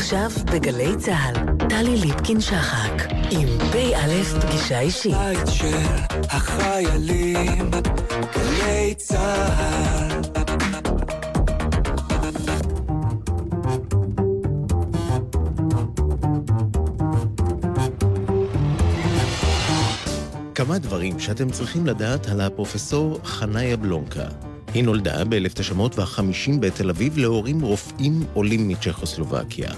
[0.00, 5.14] עכשיו בגלי צה"ל, טלי ליפקין-שחק, עם פ"א פגישה אישית.
[5.16, 5.76] בית של
[6.28, 7.70] החיילים,
[8.34, 10.20] גלי צה"ל.
[20.54, 24.49] כמה דברים שאתם צריכים לדעת על הפרופסור חניה בלונקה.
[24.74, 29.70] היא נולדה ב-1950 בתל אביב להורים רופאים עולים מצ'כוסלובקיה.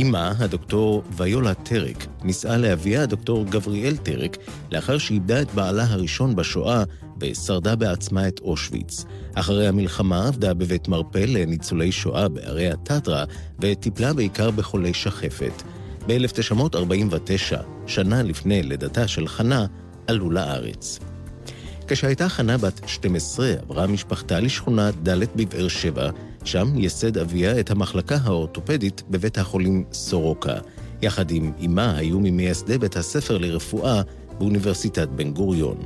[0.00, 4.36] אמה, הדוקטור ויולה טרק, נישאה לאביה הדוקטור גבריאל טרק,
[4.72, 6.84] לאחר שאיבדה את בעלה הראשון בשואה
[7.20, 9.04] ושרדה בעצמה את אושוויץ.
[9.34, 13.24] אחרי המלחמה עבדה בבית מרפא לניצולי שואה בערי הטטרה,
[13.60, 15.62] וטיפלה בעיקר בחולי שחפת.
[16.06, 19.66] ב-1949, שנה לפני לידתה של חנה,
[20.06, 20.98] עלו לארץ.
[21.88, 26.10] כשהייתה חנה בת 12, עברה משפחתה לשכונה ד' בבאר שבע,
[26.44, 30.54] שם ייסד אביה את המחלקה האורתופדית בבית החולים סורוקה.
[31.02, 34.02] יחד עם אמה היו ממייסדי בית הספר לרפואה
[34.38, 35.76] באוניברסיטת בן גוריון.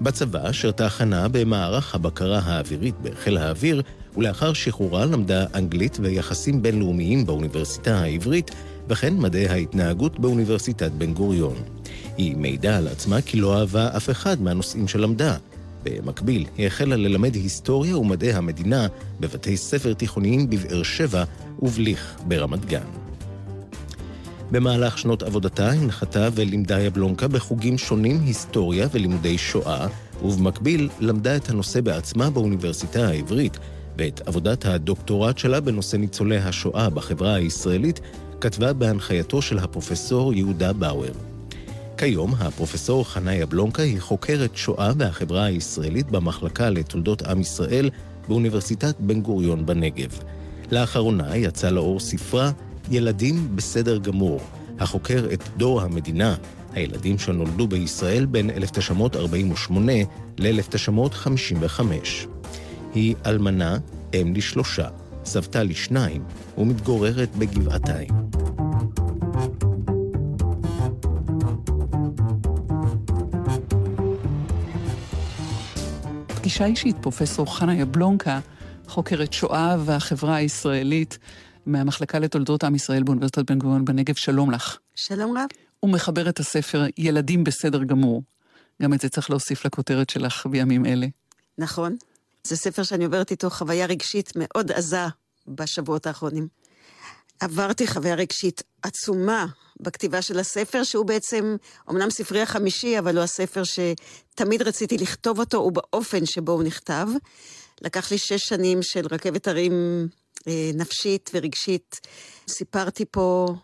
[0.00, 3.82] בצבא שירתה חנה במערך הבקרה האווירית בחיל האוויר,
[4.16, 8.50] ולאחר שחרורה למדה אנגלית ויחסים בינלאומיים באוניברסיטה העברית,
[8.88, 11.73] וכן מדעי ההתנהגות באוניברסיטת בן גוריון.
[12.16, 15.36] היא מעידה על עצמה כי לא אהבה אף אחד מהנושאים שלמדה.
[15.84, 18.86] במקביל, היא החלה ללמד היסטוריה ומדעי המדינה
[19.20, 21.24] בבתי ספר תיכוניים בבאר שבע
[21.62, 22.86] ובליך ברמת גן.
[24.50, 29.86] במהלך שנות עבודתה הנחתה ולימדה יבלונקה בחוגים שונים היסטוריה ולימודי שואה,
[30.22, 33.58] ובמקביל למדה את הנושא בעצמה באוניברסיטה העברית,
[33.98, 38.00] ואת עבודת הדוקטורט שלה בנושא ניצולי השואה בחברה הישראלית
[38.40, 41.33] כתבה בהנחייתו של הפרופסור יהודה באואר.
[42.04, 47.90] כיום הפרופסור חנה יבלונקה היא חוקרת שואה והחברה הישראלית במחלקה לתולדות עם ישראל
[48.28, 50.18] באוניברסיטת בן גוריון בנגב.
[50.70, 52.50] לאחרונה יצא לאור ספרה
[52.90, 54.40] ילדים בסדר גמור,
[54.78, 56.34] החוקר את דור המדינה,
[56.72, 59.92] הילדים שנולדו בישראל בין 1948
[60.38, 61.80] ל-1955.
[62.94, 63.78] היא אלמנה,
[64.14, 64.88] אם לשלושה,
[65.24, 66.24] סבתא לשניים
[66.58, 68.08] ומתגוררת בגבעתיים.
[76.44, 78.40] פגישה אישית, פרופסור חנה יבלונקה,
[78.88, 81.18] חוקרת שואה והחברה הישראלית
[81.66, 84.78] מהמחלקה לתולדות עם ישראל באוניברסיטת בן גוריון בנגב, שלום לך.
[84.94, 85.46] שלום רב.
[85.80, 88.22] הוא מחבר את הספר ילדים בסדר גמור.
[88.82, 91.06] גם את זה צריך להוסיף לכותרת שלך בימים אלה.
[91.58, 91.96] נכון.
[92.44, 95.06] זה ספר שאני עוברת איתו חוויה רגשית מאוד עזה
[95.48, 96.48] בשבועות האחרונים.
[97.40, 99.46] עברתי חוויה רגשית עצומה
[99.80, 101.56] בכתיבה של הספר, שהוא בעצם,
[101.90, 107.08] אמנם ספרי החמישי, אבל הוא הספר שתמיד רציתי לכתוב אותו, ובאופן שבו הוא נכתב.
[107.80, 110.08] לקח לי שש שנים של רכבת הרים
[110.48, 112.00] אה, נפשית ורגשית.
[112.48, 113.54] סיפרתי פה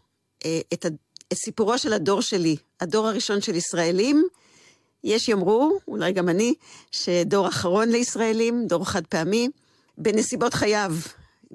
[0.45, 0.95] אה, את, את
[1.35, 4.25] סיפורו של הדור שלי, הדור הראשון של ישראלים.
[5.05, 6.55] יש יאמרו, אולי גם אני,
[6.91, 9.49] שדור אחרון לישראלים, דור חד פעמי,
[9.99, 10.95] בנסיבות חייו,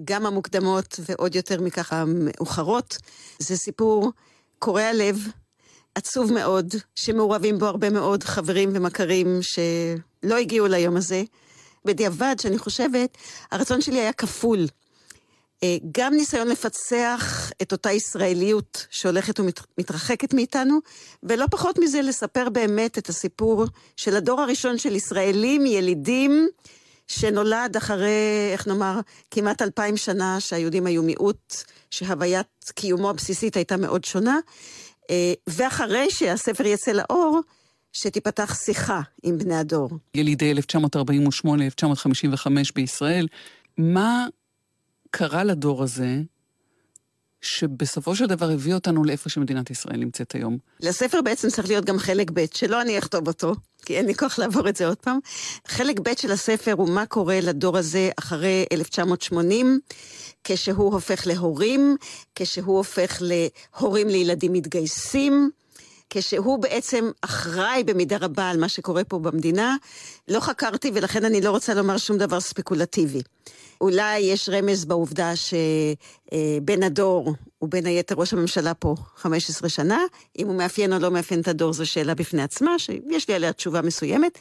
[0.03, 2.97] גם המוקדמות ועוד יותר מכך המאוחרות.
[3.39, 4.11] זה סיפור
[4.59, 5.27] קורע לב,
[5.95, 11.23] עצוב מאוד, שמעורבים בו הרבה מאוד חברים ומכרים שלא הגיעו ליום הזה.
[11.85, 13.17] בדיעבד, שאני חושבת,
[13.51, 14.65] הרצון שלי היה כפול.
[15.63, 20.79] אה, גם ניסיון לפצח את אותה ישראליות שהולכת ומתרחקת מאיתנו,
[21.23, 26.47] ולא פחות מזה לספר באמת את הסיפור של הדור הראשון של ישראלים, ילידים,
[27.07, 28.99] שנולד אחרי, איך נאמר,
[29.31, 31.55] כמעט אלפיים שנה שהיהודים היו מיעוט,
[31.91, 34.39] שהוויית קיומו הבסיסית הייתה מאוד שונה,
[35.09, 37.41] אה, ואחרי שהספר יצא לאור,
[37.93, 39.89] שתיפתח שיחה עם בני הדור.
[40.13, 40.57] ילידי 1948-1955
[42.75, 43.27] בישראל,
[43.77, 44.27] מה
[45.11, 46.21] קרה לדור הזה
[47.45, 50.57] שבסופו של דבר הביא אותנו לאיפה שמדינת ישראל נמצאת היום.
[50.79, 54.39] לספר בעצם צריך להיות גם חלק ב', שלא אני אכתוב אותו, כי אין לי כוח
[54.39, 55.19] לעבור את זה עוד פעם.
[55.67, 59.79] חלק ב' של הספר הוא מה קורה לדור הזה אחרי 1980,
[60.43, 61.95] כשהוא הופך להורים,
[62.35, 65.49] כשהוא הופך להורים לילדים מתגייסים.
[66.09, 69.75] כשהוא בעצם אחראי במידה רבה על מה שקורה פה במדינה,
[70.27, 73.21] לא חקרתי ולכן אני לא רוצה לומר שום דבר ספקולטיבי.
[73.81, 79.99] אולי יש רמז בעובדה שבן הדור הוא בין היתר ראש הממשלה פה 15 שנה.
[80.39, 83.53] אם הוא מאפיין או לא מאפיין את הדור זו שאלה בפני עצמה, שיש לי עליה
[83.53, 84.39] תשובה מסוימת.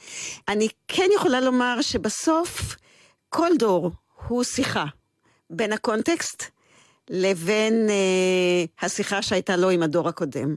[0.48, 2.76] אני כן יכולה לומר שבסוף
[3.28, 3.90] כל דור
[4.26, 4.84] הוא שיחה
[5.50, 6.42] בין הקונטקסט
[7.10, 10.54] לבין אה, השיחה שהייתה לו עם הדור הקודם.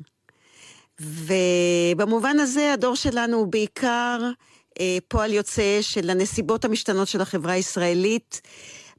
[1.02, 4.20] ובמובן הזה הדור שלנו הוא בעיקר
[4.80, 8.42] אה, פועל יוצא של הנסיבות המשתנות של החברה הישראלית,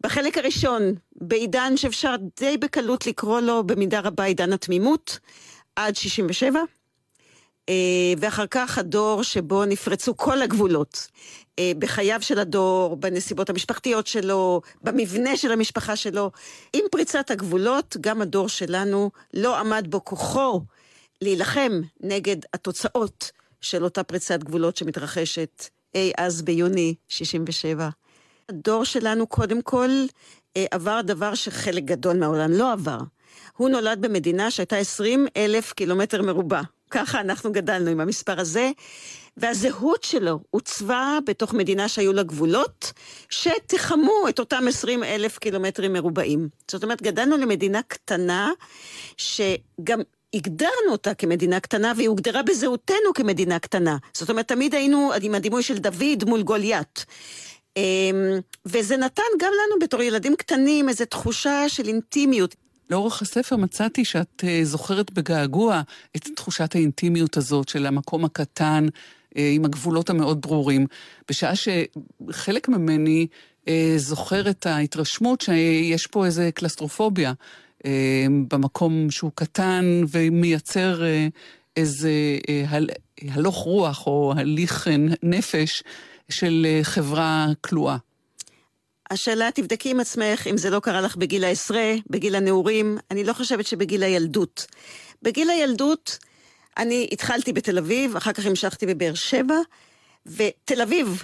[0.00, 5.19] בחלק הראשון, בעידן שאפשר די בקלות לקרוא לו במידה רבה עידן התמימות,
[5.77, 6.61] עד 67.
[7.69, 7.75] אה,
[8.19, 11.09] ואחר כך הדור שבו נפרצו כל הגבולות.
[11.59, 16.31] אה, בחייו של הדור, בנסיבות המשפחתיות שלו, במבנה של המשפחה שלו.
[16.73, 20.61] עם פריצת הגבולות, גם הדור שלנו לא עמד בו כוחו
[21.23, 23.31] להילחם נגד התוצאות
[23.61, 27.88] של אותה פריצת גבולות שמתרחשת אי אז ביוני 67.
[28.49, 29.91] הדור שלנו קודם כל
[30.56, 32.99] אה, עבר דבר שחלק גדול מהעולם לא עבר.
[33.56, 36.61] הוא נולד במדינה שהייתה 20 אלף קילומטר מרובע.
[36.91, 38.71] ככה אנחנו גדלנו עם המספר הזה,
[39.37, 42.93] והזהות שלו עוצבה בתוך מדינה שהיו לה גבולות,
[43.31, 46.49] שתחמו את אותם 20 אלף קילומטרים מרובעים.
[46.71, 48.50] זאת אומרת, גדלנו למדינה קטנה,
[49.17, 50.00] שגם
[50.34, 53.96] הגדרנו אותה כמדינה קטנה, והיא הוגדרה בזהותנו כמדינה קטנה.
[54.14, 57.04] זאת אומרת, תמיד היינו עם הדימוי של דוד מול גוליית.
[57.76, 62.54] אמ, וזה נתן גם לנו בתור ילדים קטנים איזו תחושה של אינטימיות.
[62.90, 65.82] לאורך הספר מצאתי שאת uh, זוכרת בגעגוע
[66.16, 70.86] את תחושת האינטימיות הזאת של המקום הקטן, uh, עם הגבולות המאוד ברורים,
[71.28, 73.26] בשעה שחלק ממני
[73.64, 77.32] uh, זוכר את ההתרשמות שיש פה איזה קלסטרופוביה
[78.48, 81.30] במקום שהוא קטן ומייצר uh,
[81.76, 82.10] איזה
[82.69, 82.90] הל,
[83.28, 84.88] הלוך רוח או הליך
[85.22, 85.82] נפש
[86.28, 87.96] של חברה כלואה.
[89.10, 93.32] השאלה, תבדקי עם עצמך אם זה לא קרה לך בגיל העשרה, בגיל הנעורים, אני לא
[93.32, 94.66] חושבת שבגיל הילדות.
[95.22, 96.19] בגיל הילדות,
[96.78, 99.56] אני התחלתי בתל אביב, אחר כך המשכתי בבאר שבע,
[100.26, 101.22] ותל אביב,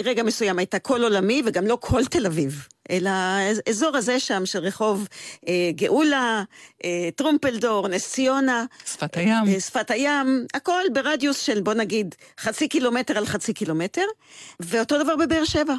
[0.00, 4.58] ברגע מסוים הייתה כל עולמי, וגם לא כל תל אביב, אלא האזור הזה שם של
[4.58, 5.08] רחוב
[5.48, 6.42] אה, גאולה,
[6.84, 8.64] אה, טרומפלדור, נס ציונה.
[8.86, 9.44] שפת הים.
[9.48, 14.06] אה, שפת הים, הכל ברדיוס של בוא נגיד חצי קילומטר על חצי קילומטר,
[14.60, 15.74] ואותו דבר בבאר שבע.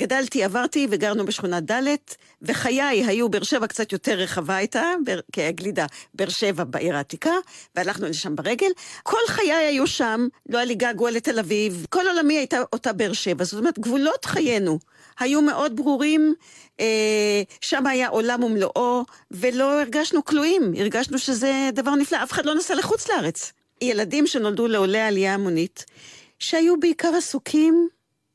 [0.00, 1.96] גדלתי, עברתי וגרנו בשכונה ד',
[2.42, 4.92] וחיי היו, באר שבע קצת יותר רחבה הייתה,
[5.32, 7.30] כגלידה, באר שבע בעיר העתיקה,
[7.74, 8.70] והלכנו לשם ברגל.
[9.02, 13.12] כל חיי היו שם, לא היה לי געגוע לתל אביב, כל עולמי הייתה אותה באר
[13.12, 13.44] שבע.
[13.44, 14.78] זאת אומרת, גבולות חיינו
[15.18, 16.34] היו מאוד ברורים,
[16.80, 22.54] אה, שם היה עולם ומלואו, ולא הרגשנו כלואים, הרגשנו שזה דבר נפלא, אף אחד לא
[22.54, 23.52] נסע לחוץ לארץ.
[23.80, 25.84] ילדים שנולדו לעולי עלייה המונית,
[26.38, 27.88] שהיו בעיקר עסוקים,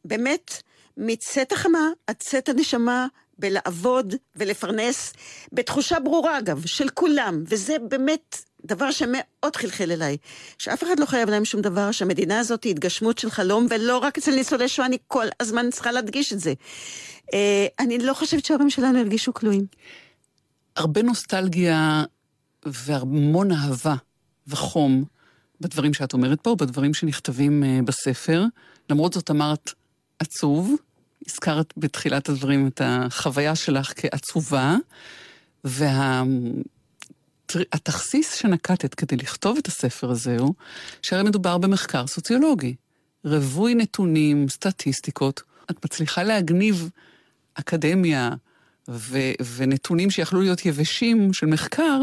[0.05, 0.61] באמת,
[1.01, 3.07] מצאת החמה עד צאת הנשמה,
[3.39, 5.13] בלעבוד ולפרנס,
[5.53, 10.17] בתחושה ברורה אגב, של כולם, וזה באמת דבר שמאוד חלחל אליי,
[10.57, 14.17] שאף אחד לא חייב להם שום דבר, שהמדינה הזאת היא התגשמות של חלום, ולא רק
[14.17, 16.53] אצל ניצולי שואה, אני כל הזמן צריכה להדגיש את זה.
[17.33, 19.65] אה, אני לא חושבת שההורים שלנו הרגישו כלואים.
[20.75, 22.03] הרבה נוסטלגיה
[22.65, 23.95] והמון אהבה
[24.47, 25.03] וחום
[25.61, 28.45] בדברים שאת אומרת פה, בדברים שנכתבים אה, בספר.
[28.89, 29.73] למרות זאת אמרת,
[30.19, 30.75] עצוב.
[31.31, 34.75] הזכרת בתחילת הדברים את החוויה שלך כעצובה,
[35.63, 36.23] וה...
[38.35, 40.53] שנקטת כדי לכתוב את הספר הזה הוא
[41.01, 42.75] שהרי מדובר במחקר סוציולוגי.
[43.25, 45.41] רווי נתונים, סטטיסטיקות.
[45.71, 46.89] את מצליחה להגניב
[47.53, 48.29] אקדמיה
[48.89, 49.17] ו...
[49.55, 51.99] ונתונים שיכלו להיות יבשים של מחקר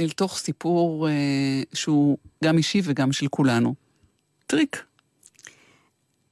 [0.00, 1.12] אל תוך סיפור אה,
[1.74, 3.74] שהוא גם אישי וגם של כולנו.
[4.46, 4.84] טריק.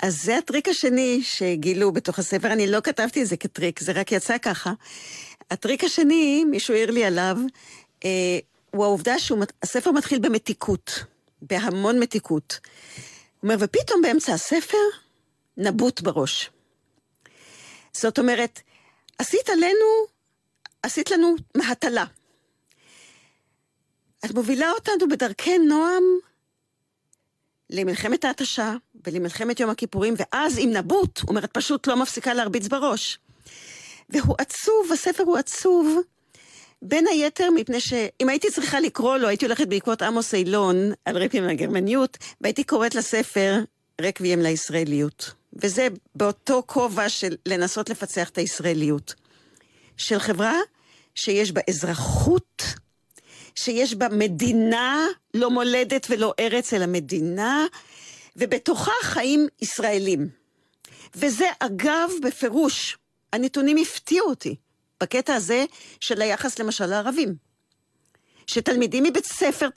[0.03, 4.13] אז זה הטריק השני שגילו בתוך הספר, אני לא כתבתי את זה כטריק, זה רק
[4.13, 4.73] יצא ככה.
[5.51, 7.37] הטריק השני, מישהו העיר לי עליו,
[8.05, 8.39] אה,
[8.71, 11.05] הוא העובדה שהספר מתחיל במתיקות,
[11.43, 12.61] בהמון מתיקות.
[13.41, 14.79] הוא אומר, ופתאום באמצע הספר,
[15.57, 16.51] נבוט בראש.
[17.93, 18.61] זאת אומרת,
[19.19, 20.07] עשית עלינו,
[20.83, 22.05] עשית לנו מהטלה.
[24.25, 26.03] את מובילה אותנו בדרכי נועם
[27.71, 28.75] למלחמת ההתשה
[29.09, 33.19] ולמלחמת יום הכיפורים, ואז עם נבוט, הוא אומר, את פשוט לא מפסיקה להרביץ בראש.
[34.11, 35.99] והוא עצוב, הספר הוא עצוב,
[36.83, 41.47] בין היתר מפני שאם הייתי צריכה לקרוא לו, הייתי הולכת בעקבות עמוס אילון על רפים
[41.47, 43.61] מהגרמניות, והייתי קוראת לספר
[44.01, 45.31] רקביים לישראליות.
[45.53, 49.15] וזה באותו כובע של לנסות לפצח את הישראליות.
[49.97, 50.57] של חברה
[51.15, 52.63] שיש בה אזרחות,
[53.55, 57.67] שיש בה מדינה, לא מולדת ולא ארץ, אלא מדינה,
[58.39, 60.29] ובתוכה חיים ישראלים.
[61.15, 62.99] וזה אגב, בפירוש,
[63.33, 64.57] הנתונים הפתיעו אותי,
[65.01, 65.65] בקטע הזה
[66.01, 67.35] של היחס למשל לערבים.
[68.47, 69.69] שתלמידים מבית ספר,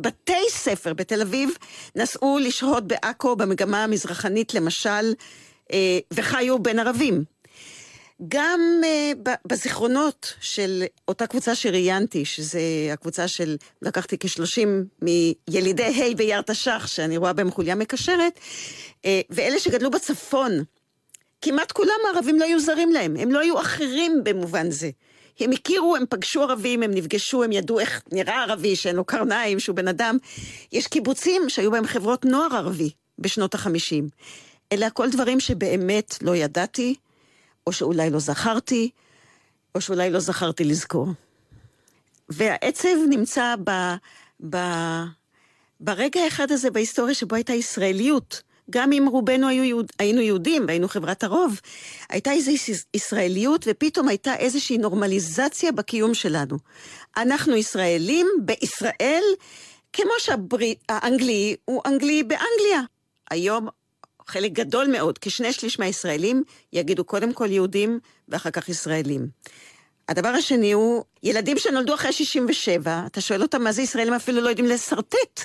[0.00, 1.50] בתי ספר בתל אביב,
[1.96, 5.14] נסעו לשהות בעכו במגמה המזרחנית למשל,
[5.72, 7.24] אה, וחיו בין ערבים.
[8.28, 12.60] גם uh, בזיכרונות של אותה קבוצה שראיינתי, שזה
[12.92, 18.40] הקבוצה של, לקחתי כשלושים מילידי ה' ביער תש"ח, שאני רואה בהם חוליה מקשרת,
[19.02, 20.52] uh, ואלה שגדלו בצפון,
[21.42, 24.90] כמעט כולם הערבים לא היו זרים להם, הם לא היו אחרים במובן זה.
[25.40, 29.60] הם הכירו, הם פגשו ערבים, הם נפגשו, הם ידעו איך נראה ערבי, שאין לו קרניים,
[29.60, 30.16] שהוא בן אדם.
[30.72, 34.08] יש קיבוצים שהיו בהם חברות נוער ערבי בשנות החמישים.
[34.72, 36.94] אלה הכל דברים שבאמת לא ידעתי,
[37.66, 38.90] או שאולי לא זכרתי,
[39.74, 41.08] או שאולי לא זכרתי לזכור.
[42.28, 43.70] והעצב נמצא ב,
[44.50, 44.56] ב,
[45.80, 48.42] ברגע האחד הזה בהיסטוריה שבו הייתה ישראליות.
[48.70, 51.60] גם אם רובנו היו יהוד, היינו יהודים והיינו חברת הרוב,
[52.08, 52.50] הייתה איזו
[52.94, 56.58] ישראליות ופתאום הייתה איזושהי נורמליזציה בקיום שלנו.
[57.16, 59.22] אנחנו ישראלים בישראל,
[59.92, 62.80] כמו שהאנגלי הוא אנגלי באנגליה.
[63.30, 63.68] היום
[64.26, 66.42] חלק גדול מאוד, כשני שליש מהישראלים,
[66.72, 69.28] יגידו קודם כל יהודים ואחר כך ישראלים.
[70.08, 74.48] הדבר השני הוא, ילדים שנולדו אחרי 67, אתה שואל אותם מה זה ישראלים אפילו לא
[74.48, 75.44] יודעים לשרטט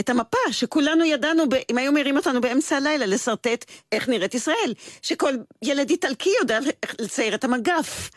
[0.00, 4.74] את המפה, שכולנו ידענו, אם היו מרים אותנו באמצע הלילה, לשרטט איך נראית ישראל.
[5.02, 6.58] שכל ילד איטלקי יודע
[7.00, 8.10] לצייר את המגף.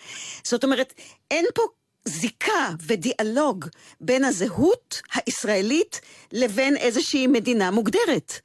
[0.43, 0.93] זאת אומרת,
[1.31, 1.61] אין פה
[2.05, 3.65] זיקה ודיאלוג
[4.01, 6.01] בין הזהות הישראלית
[6.31, 8.39] לבין איזושהי מדינה מוגדרת.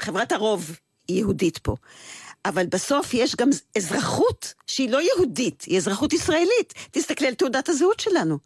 [0.00, 0.76] חברת הרוב
[1.08, 1.76] היא יהודית פה.
[2.44, 6.74] אבל בסוף יש גם אזרחות שהיא לא יהודית, היא אזרחות ישראלית.
[6.90, 8.38] תסתכלי על תעודת הזהות שלנו.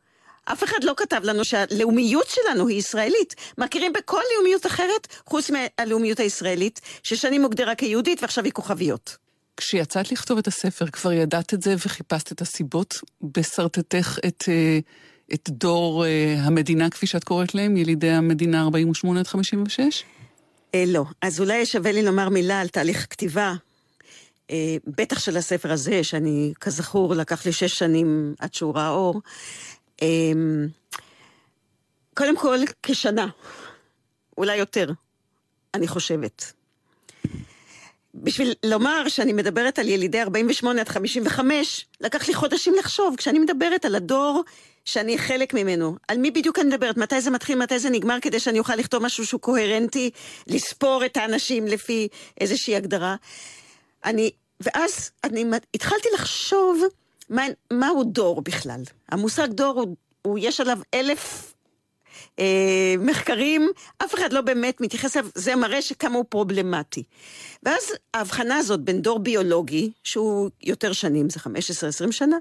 [0.45, 3.35] אף אחד לא כתב לנו שהלאומיות שלנו היא ישראלית.
[3.59, 9.17] מכירים בכל לאומיות אחרת, חוץ מהלאומיות הישראלית, ששנים הוגדרה כיהודית ועכשיו היא כוכביות.
[9.57, 14.79] כשיצאת לכתוב את הספר, כבר ידעת את זה וחיפשת את הסיבות בשרטטך את, אה,
[15.35, 20.05] את דור אה, המדינה, כפי שאת קוראת להם, ילידי המדינה 48 עד 56?
[20.75, 21.05] אה, לא.
[21.23, 23.55] אז אולי שווה לי לומר מילה על תהליך כתיבה.
[24.51, 29.21] אה, בטח של הספר הזה, שאני, כזכור, לקח לי שש שנים עד שהוא ראה אור.
[30.03, 30.09] אה,
[32.15, 33.27] קודם כל, כשנה,
[34.39, 34.91] אולי יותר,
[35.75, 36.53] אני חושבת.
[38.15, 43.15] בשביל לומר שאני מדברת על ילידי 48 עד 55, לקח לי חודשים לחשוב.
[43.19, 44.45] כשאני מדברת על הדור
[44.85, 48.41] שאני חלק ממנו, על מי בדיוק אני מדברת, מתי זה מתחיל, מתי זה נגמר, כדי
[48.41, 50.11] שאני אוכל לכתוב משהו שהוא קוהרנטי,
[50.47, 52.09] לספור את האנשים לפי
[52.41, 53.17] איזושהי הגדרה.
[54.05, 56.83] אני, ואז אני התחלתי לחשוב
[57.31, 58.83] מה, מהו דור בכלל.
[59.09, 61.54] המושג דור הוא, הוא יש עליו אלף
[62.39, 63.71] אה, מחקרים,
[64.05, 67.03] אף אחד לא באמת מתייחס אליו, זה מראה שכמה הוא פרובלמטי.
[67.63, 67.83] ואז
[68.15, 71.41] ההבחנה הזאת בין דור ביולוגי, שהוא יותר שנים, זה
[72.09, 72.37] 15-20 שנה,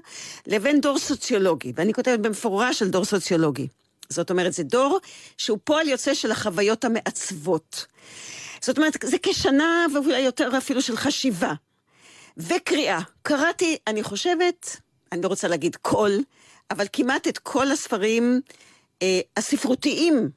[0.46, 3.66] לבין דור סוציולוגי, ואני כותבת במפורש על דור סוציולוגי.
[4.08, 4.98] זאת אומרת, זה דור
[5.38, 7.86] שהוא פועל יוצא של החוויות המעצבות.
[8.60, 11.52] זאת אומרת, זה כשנה ואולי יותר אפילו של חשיבה.
[12.36, 13.00] וקריאה.
[13.22, 14.76] קראתי, אני חושבת,
[15.12, 16.10] אני לא רוצה להגיד כל,
[16.70, 18.40] אבל כמעט את כל הספרים
[19.02, 20.30] אה, הספרותיים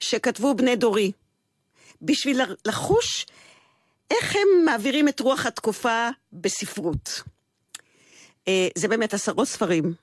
[0.00, 1.12] שכתבו בני דורי,
[2.02, 3.26] בשביל לחוש
[4.10, 7.22] איך הם מעבירים את רוח התקופה בספרות.
[8.48, 9.94] אה, זה באמת עשרות ספרים.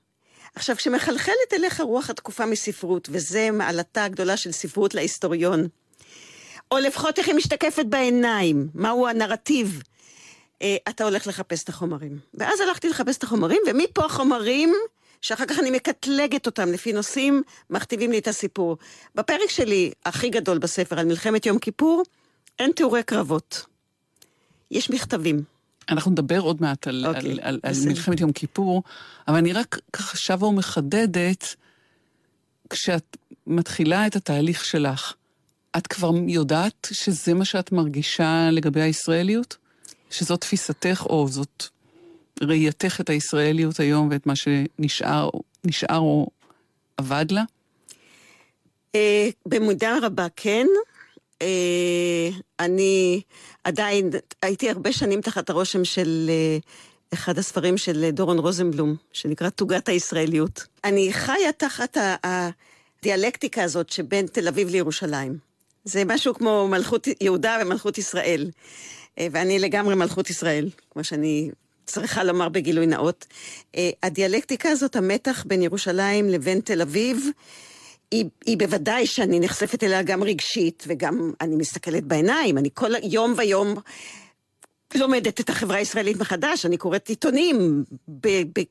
[0.54, 5.68] עכשיו, כשמחלחלת אליך רוח התקופה מספרות, וזה מעלתה הגדולה של ספרות להיסטוריון,
[6.70, 9.82] או לפחות איך היא משתקפת בעיניים, מהו הנרטיב,
[10.62, 12.18] אה, אתה הולך לחפש את החומרים.
[12.34, 14.74] ואז הלכתי לחפש את החומרים, ומפה החומרים
[15.24, 18.76] שאחר כך אני מקטלגת אותם לפי נושאים, מכתיבים לי את הסיפור.
[19.14, 22.02] בפרק שלי, הכי גדול בספר, על מלחמת יום כיפור,
[22.58, 23.66] אין תיאורי קרבות.
[24.70, 25.42] יש מכתבים.
[25.88, 28.82] אנחנו נדבר עוד מעט על, okay, על, על, על מלחמת יום כיפור,
[29.28, 31.54] אבל אני רק ככה שבה ומחדדת,
[32.70, 33.16] כשאת
[33.46, 35.14] מתחילה את התהליך שלך,
[35.76, 39.56] את כבר יודעת שזה מה שאת מרגישה לגבי הישראליות?
[40.10, 41.64] שזאת תפיסתך, או זאת
[42.42, 45.30] ראייתך את הישראליות היום ואת מה שנשאר
[45.64, 46.26] נשאר או
[47.00, 47.42] אבד לה?
[48.94, 50.66] אה, במידה רבה כן.
[51.42, 52.28] אה,
[52.60, 53.20] אני
[53.64, 54.10] עדיין
[54.42, 56.58] הייתי הרבה שנים תחת הרושם של אה,
[57.12, 60.66] אחד הספרים של דורון רוזנבלום, שנקרא תוגת הישראליות.
[60.84, 65.38] אני חיה תחת הדיאלקטיקה הזאת שבין תל אביב לירושלים.
[65.84, 68.50] זה משהו כמו מלכות יהודה ומלכות ישראל.
[69.20, 71.50] ואני לגמרי מלכות ישראל, כמו שאני
[71.86, 73.26] צריכה לומר בגילוי נאות.
[73.76, 77.26] אה, הדיאלקטיקה הזאת, המתח בין ירושלים לבין תל אביב,
[78.10, 83.34] היא, היא בוודאי שאני נחשפת אליה גם רגשית, וגם אני מסתכלת בעיניים, אני כל יום
[83.36, 83.74] ויום
[84.94, 87.84] לומדת את החברה הישראלית מחדש, אני קוראת עיתונים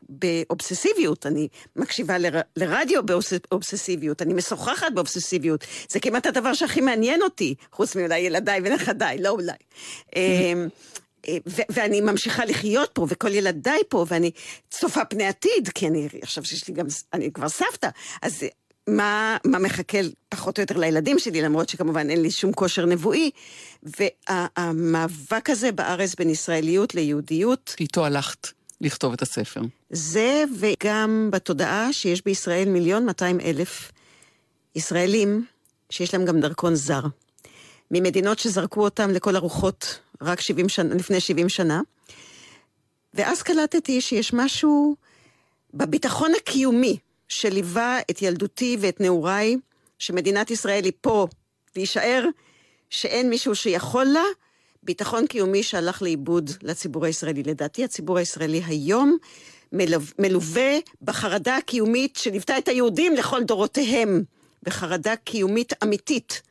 [0.10, 5.66] באובססיביות, אני מקשיבה ל, לרדיו באובססיביות, אני משוחחת באובססיביות.
[5.90, 9.54] זה כמעט הדבר שהכי מעניין אותי, חוץ מאולי ילדיי ונכדיי, לא אולי.
[11.28, 11.38] אמ,
[11.70, 14.32] ואני ממשיכה לחיות פה, וכל ילדיי פה, ואני
[14.72, 17.90] צופה פני עתיד, כי אני, עכשיו שיש לי גם, אני כבר סבתא,
[18.22, 18.44] אז
[18.88, 19.98] מה, מה מחכה
[20.30, 23.32] פחות או יותר לילדים שלי, למרות שכמובן אין לי שום כושר נבואי.
[23.84, 27.76] והמאבק הזה בארץ בין ישראליות ליהודיות...
[27.80, 28.48] איתו הלכת
[28.82, 29.62] לכתוב את הספר.
[29.90, 33.92] זה, וגם בתודעה שיש בישראל מיליון 200 אלף
[34.76, 35.46] ישראלים
[35.90, 37.02] שיש להם גם דרכון זר.
[37.92, 41.82] ממדינות שזרקו אותם לכל הרוחות רק 70 שנה, לפני 70 שנה.
[43.14, 44.96] ואז קלטתי שיש משהו
[45.74, 49.58] בביטחון הקיומי שליווה את ילדותי ואת נעוריי,
[50.00, 51.28] שמדינת ישראל היא פה
[51.76, 52.26] להישאר,
[52.90, 54.24] שאין מישהו שיכול לה,
[54.84, 57.44] ביטחון קיומי שהלך לאיבוד לציבור הישראלי.
[57.44, 59.18] לדעתי הציבור הישראלי היום
[60.20, 64.24] מלווה בחרדה הקיומית שליוותה את היהודים לכל דורותיהם,
[64.64, 66.42] בחרדה קיומית אמיתית.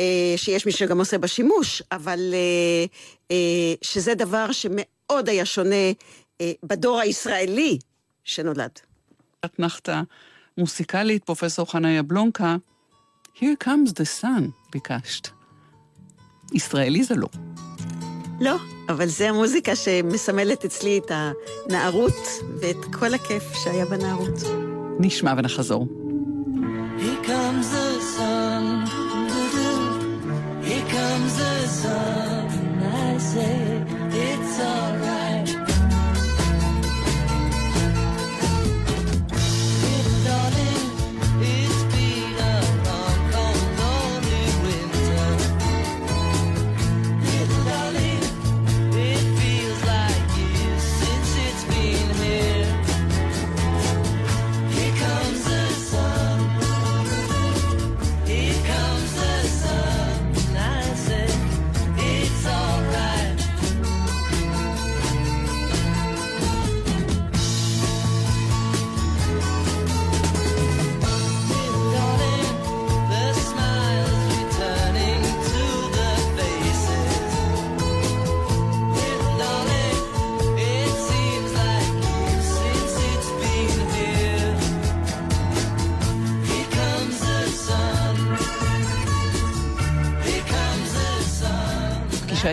[0.00, 2.84] אה, שיש מי שגם עושה בה שימוש, אבל אה,
[3.30, 5.92] אה, שזה דבר שמאוד היה שונה
[6.62, 7.78] בדור הישראלי
[8.24, 8.70] שנולד.
[9.44, 10.00] אתנחתא
[10.58, 12.56] מוסיקלית, פרופסור חנה יבלונקה,
[13.36, 15.28] Here comes the sun, ביקשת.
[16.52, 17.28] ישראלי זה לא.
[18.40, 18.56] לא,
[18.88, 22.26] אבל זה המוזיקה שמסמלת אצלי את הנערות
[22.60, 24.40] ואת כל הכיף שהיה בנערות.
[25.00, 25.86] נשמע ונחזור.
[26.98, 27.93] Here comes the
[31.86, 33.73] And I say.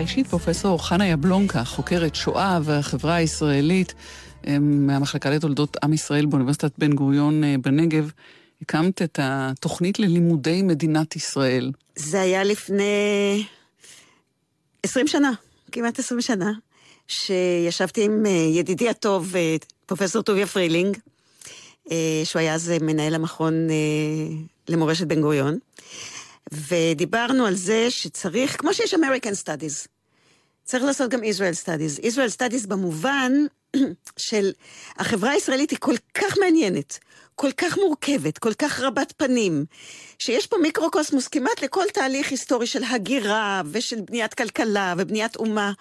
[0.02, 3.94] אישית, פרופסור חנה יבלונקה, חוקרת שואה והחברה הישראלית
[4.60, 8.10] מהמחלקה לתולדות עם ישראל באוניברסיטת בן גוריון אה, בנגב,
[8.62, 11.72] הקמת את התוכנית ללימודי מדינת ישראל.
[11.96, 13.44] זה היה לפני
[14.82, 15.32] 20 שנה,
[15.72, 16.52] כמעט 20 שנה,
[17.08, 20.96] שישבתי עם אה, ידידי הטוב, אה, פרופסור טוביה פרילינג,
[22.24, 23.68] שהוא היה אז מנהל המכון
[24.68, 25.58] למורשת בן גוריון.
[26.52, 29.88] ודיברנו על זה שצריך, כמו שיש American Studies,
[30.64, 32.00] צריך לעשות גם Israel Studies.
[32.00, 33.32] Israel Studies במובן
[34.16, 34.52] של
[34.96, 36.98] החברה הישראלית היא כל כך מעניינת,
[37.34, 39.64] כל כך מורכבת, כל כך רבת פנים,
[40.18, 45.72] שיש פה מיקרוקוסמוס כמעט לכל תהליך היסטורי של הגירה ושל בניית כלכלה ובניית אומה.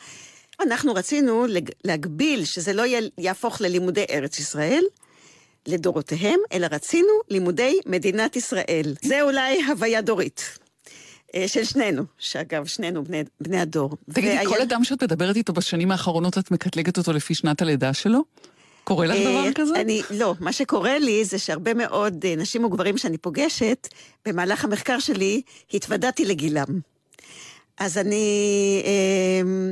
[0.62, 1.46] אנחנו רצינו
[1.84, 2.84] להגביל שזה לא
[3.18, 4.84] יהפוך ללימודי ארץ ישראל,
[5.68, 8.96] לדורותיהם, אלא רצינו לימודי מדינת ישראל.
[9.02, 10.60] זה אולי הוויה דורית.
[11.36, 13.98] אה, של שנינו, שאגב, שנינו בני, בני הדור.
[14.14, 14.50] תגידי, והיה...
[14.50, 18.24] כל אדם שאת מדברת איתו בשנים האחרונות, את מקטלגת אותו לפי שנת הלידה שלו?
[18.84, 19.82] קורה לך דבר אה, כזה?
[19.82, 23.88] אני, לא, מה שקורה לי זה שהרבה מאוד אה, נשים וגברים שאני פוגשת,
[24.26, 25.42] במהלך המחקר שלי,
[25.74, 26.80] התוודעתי לגילם.
[27.78, 28.82] אז אני...
[28.86, 29.72] אה,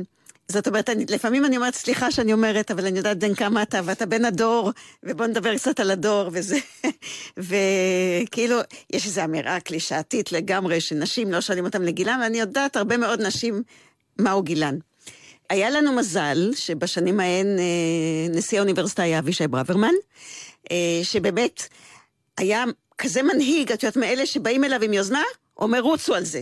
[0.50, 3.80] זאת אומרת, אני, לפעמים אני אומרת, סליחה שאני אומרת, אבל אני יודעת בן כמה אתה,
[3.84, 6.58] ואתה בן הדור, ובוא נדבר קצת על הדור וזה.
[7.48, 8.56] וכאילו,
[8.92, 13.62] יש איזו אמירה קלישאתית לגמרי, שנשים לא שואלים אותם לגילם, ואני יודעת הרבה מאוד נשים
[14.18, 14.78] מהו גילן.
[15.50, 17.64] היה לנו מזל שבשנים ההן אה,
[18.30, 19.94] נשיא האוניברסיטה היה אבישי ברוורמן,
[20.72, 21.68] אה, שבאמת
[22.38, 22.64] היה
[22.98, 25.22] כזה מנהיג, את יודעת, מאלה שבאים אליו עם יוזמה,
[25.56, 26.40] אומר רוצו על זה.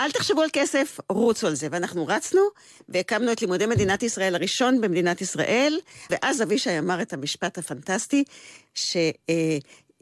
[0.00, 1.68] אל תחשבו על כסף, רוצו על זה.
[1.70, 2.40] ואנחנו רצנו
[2.88, 5.80] והקמנו את לימודי מדינת ישראל הראשון במדינת ישראל,
[6.10, 8.24] ואז אבישי אמר את המשפט הפנטסטי,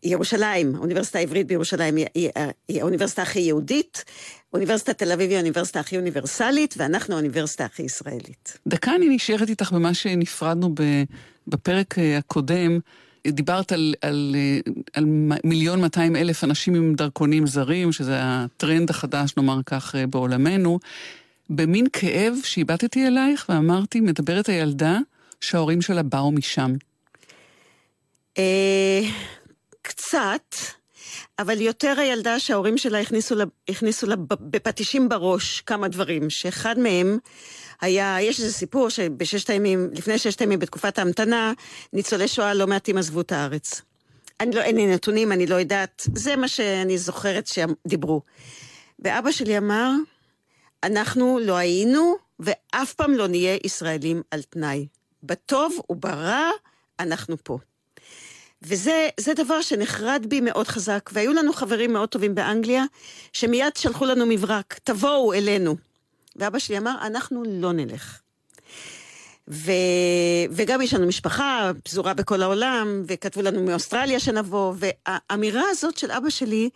[0.02, 2.30] שירושלים, האוניברסיטה העברית בירושלים היא, היא,
[2.68, 4.04] היא האוניברסיטה הכי יהודית,
[4.52, 8.58] אוניברסיטת תל אביב היא האוניברסיטה הכי אוניברסלית, ואנחנו האוניברסיטה הכי ישראלית.
[8.66, 10.74] דקה אני נשארת איתך במה שנפרדנו
[11.46, 12.78] בפרק הקודם.
[13.26, 14.36] דיברת על, על,
[14.92, 15.04] על
[15.44, 20.78] מיליון 200 אלף אנשים עם דרכונים זרים, שזה הטרנד החדש, נאמר כך, בעולמנו.
[21.50, 24.98] במין כאב שהבטתי אלייך ואמרתי, מדברת הילדה
[25.40, 26.72] שההורים שלה באו משם.
[28.38, 29.00] אה,
[29.82, 30.54] קצת,
[31.38, 37.18] אבל יותר הילדה שההורים שלה הכניסו לה, הכניסו לה בפטישים בראש כמה דברים, שאחד מהם
[37.82, 41.52] היה, יש איזה סיפור שבששת הימים, לפני ששת הימים, בתקופת ההמתנה,
[41.92, 43.82] ניצולי שואה לא מעטים עזבו את הארץ.
[44.40, 48.22] אני לא, אין לי נתונים, אני לא יודעת, זה מה שאני זוכרת שדיברו.
[48.98, 49.90] ואבא שלי אמר,
[50.82, 54.86] אנחנו לא היינו ואף פעם לא נהיה ישראלים על תנאי.
[55.22, 56.50] בטוב וברע,
[57.00, 57.58] אנחנו פה.
[58.62, 62.84] וזה דבר שנחרד בי מאוד חזק, והיו לנו חברים מאוד טובים באנגליה,
[63.32, 65.76] שמיד שלחו לנו מברק, תבואו אלינו.
[66.36, 68.20] ואבא שלי אמר, אנחנו לא נלך.
[69.48, 69.72] ו...
[70.50, 76.30] וגם יש לנו משפחה פזורה בכל העולם, וכתבו לנו מאוסטרליה שנבוא, והאמירה הזאת של אבא
[76.30, 76.70] שלי,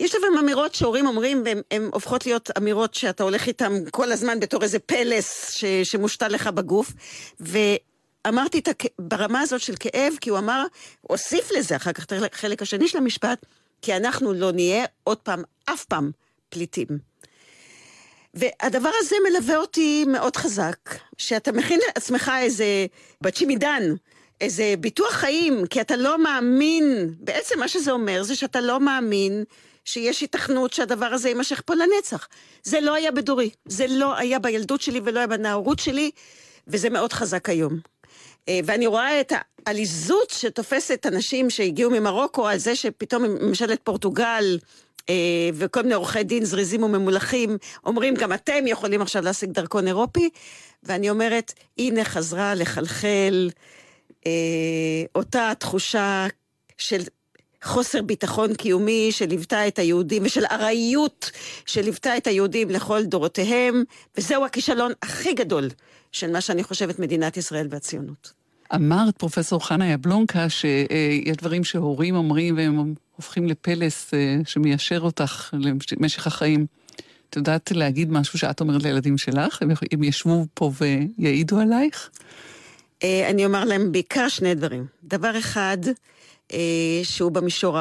[0.00, 4.62] יש לפעמים אמירות שהורים אומרים, והן הופכות להיות אמירות שאתה הולך איתן כל הזמן בתור
[4.62, 5.64] איזה פלס ש...
[5.64, 6.92] שמושתל לך בגוף,
[7.40, 8.84] ואמרתי את הכ...
[8.98, 10.64] ברמה הזאת של כאב, כי הוא אמר,
[11.00, 13.46] הוסיף לזה אחר כך את החלק השני של המשפט,
[13.82, 16.10] כי אנחנו לא נהיה עוד פעם, אף פעם,
[16.48, 17.07] פליטים.
[18.38, 20.76] והדבר הזה מלווה אותי מאוד חזק,
[21.18, 22.86] שאתה מכין לעצמך איזה
[23.20, 23.82] בצ'ימידן,
[24.40, 29.44] איזה ביטוח חיים, כי אתה לא מאמין, בעצם מה שזה אומר זה שאתה לא מאמין
[29.84, 32.28] שיש היתכנות שהדבר הזה יימשך פה לנצח.
[32.62, 36.10] זה לא היה בדורי, זה לא היה בילדות שלי ולא היה בנערות שלי,
[36.66, 37.78] וזה מאוד חזק היום.
[38.48, 39.32] אה, ואני רואה את
[39.66, 44.58] העליזות שתופסת אנשים שהגיעו ממרוקו על זה שפתאום ממשלת פורטוגל
[45.54, 50.30] וכל מיני עורכי דין זריזים וממולחים אומרים, גם אתם יכולים עכשיו להשיג דרכון אירופי,
[50.82, 53.50] ואני אומרת, הנה חזרה לחלחל
[54.26, 54.32] אה,
[55.14, 56.26] אותה תחושה
[56.78, 57.00] של
[57.64, 61.30] חוסר ביטחון קיומי שליוותה את היהודים, ושל ארעיות
[61.66, 63.84] שליוותה את היהודים לכל דורותיהם,
[64.16, 65.68] וזהו הכישלון הכי גדול
[66.12, 68.37] של מה שאני חושבת מדינת ישראל והציונות.
[68.74, 75.54] אמרת, פרופסור חנה יבלונקה, שיש דברים שהורים אומרים והם הופכים לפלס אה, שמיישר אותך
[76.00, 76.66] למשך החיים.
[77.30, 79.62] את יודעת להגיד משהו שאת אומרת לילדים שלך?
[79.92, 82.10] הם ישבו פה ויעידו עלייך?
[83.02, 84.86] אה, אני אומר להם בעיקר שני דברים.
[85.04, 85.78] דבר אחד,
[86.52, 87.78] אה, שהוא במישור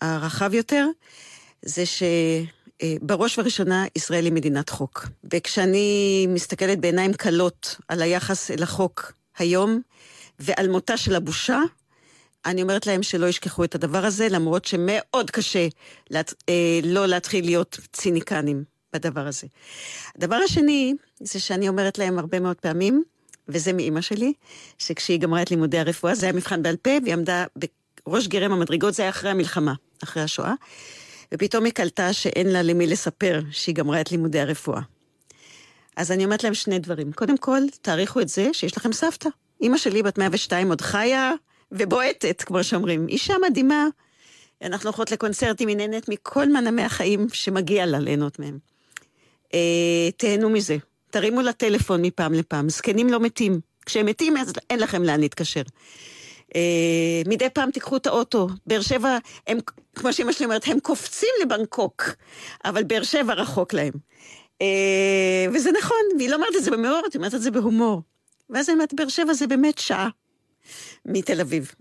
[0.00, 0.86] הרחב יותר,
[1.62, 5.06] זה שבראש ובראשונה ישראל היא מדינת חוק.
[5.32, 9.80] וכשאני מסתכלת בעיניים כלות על היחס אל החוק היום,
[10.38, 11.60] ועל מותה של הבושה,
[12.46, 15.68] אני אומרת להם שלא ישכחו את הדבר הזה, למרות שמאוד קשה
[16.10, 19.46] לה, אה, לא להתחיל להיות ציניקנים בדבר הזה.
[20.16, 23.02] הדבר השני, זה שאני אומרת להם הרבה מאוד פעמים,
[23.48, 24.32] וזה מאימא שלי,
[24.78, 27.44] שכשהיא גמרה את לימודי הרפואה, זה היה מבחן בעל פה, והיא עמדה
[28.06, 30.54] בראש גרם המדרגות, זה היה אחרי המלחמה, אחרי השואה,
[31.34, 34.80] ופתאום היא קלטה שאין לה למי לספר שהיא גמרה את לימודי הרפואה.
[35.96, 37.12] אז אני אומרת להם שני דברים.
[37.12, 39.28] קודם כל, תעריכו את זה שיש לכם סבתא.
[39.60, 41.32] אימא שלי, בת 102, עוד חיה
[41.72, 43.08] ובועטת, כמו שאומרים.
[43.08, 43.86] אישה מדהימה.
[44.62, 48.58] אנחנו הולכות לקונצרטים, היא נהנית מכל מנעמי החיים שמגיע לה ליהנות מהם.
[49.54, 50.76] אה, תהנו מזה.
[51.10, 52.68] תרימו לה טלפון מפעם לפעם.
[52.68, 53.60] זקנים לא מתים.
[53.86, 55.62] כשהם מתים, אז אין לכם לאן להתקשר.
[56.56, 58.48] אה, מדי פעם תיקחו את האוטו.
[58.66, 59.58] באר שבע, הם,
[59.94, 62.04] כמו שאמא שלי אומרת, הם קופצים לבנקוק,
[62.64, 63.92] אבל באר שבע רחוק להם.
[64.62, 68.02] אה, וזה נכון, והיא לא אומרת את זה במאור, היא אומרת את זה בהומור.
[68.50, 70.08] ואז אני אומרת, באר שבע זה באמת שעה
[71.04, 71.74] מתל אביב.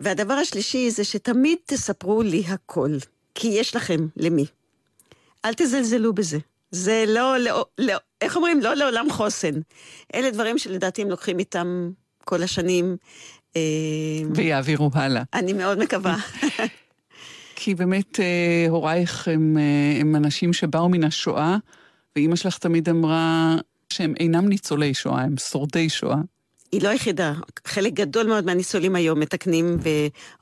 [0.00, 2.90] והדבר השלישי זה שתמיד תספרו לי הכל,
[3.34, 4.44] כי יש לכם למי.
[5.44, 6.38] אל תזלזלו בזה.
[6.70, 8.60] זה לא, לא, לא, איך אומרים?
[8.60, 9.54] לא לעולם חוסן.
[10.14, 11.90] אלה דברים שלדעתי הם לוקחים איתם
[12.24, 12.96] כל השנים.
[13.56, 13.60] אה,
[14.34, 15.22] ויעבירו הלאה.
[15.34, 16.16] אני מאוד מקווה.
[17.56, 21.56] כי באמת אה, הורייך הם, אה, הם אנשים שבאו מן השואה,
[22.16, 23.56] ואימא שלך תמיד אמרה
[23.92, 26.16] שהם אינם ניצולי שואה, הם שורדי שואה.
[26.72, 27.32] היא לא היחידה.
[27.66, 29.76] חלק גדול מאוד מהניצולים היום מתקנים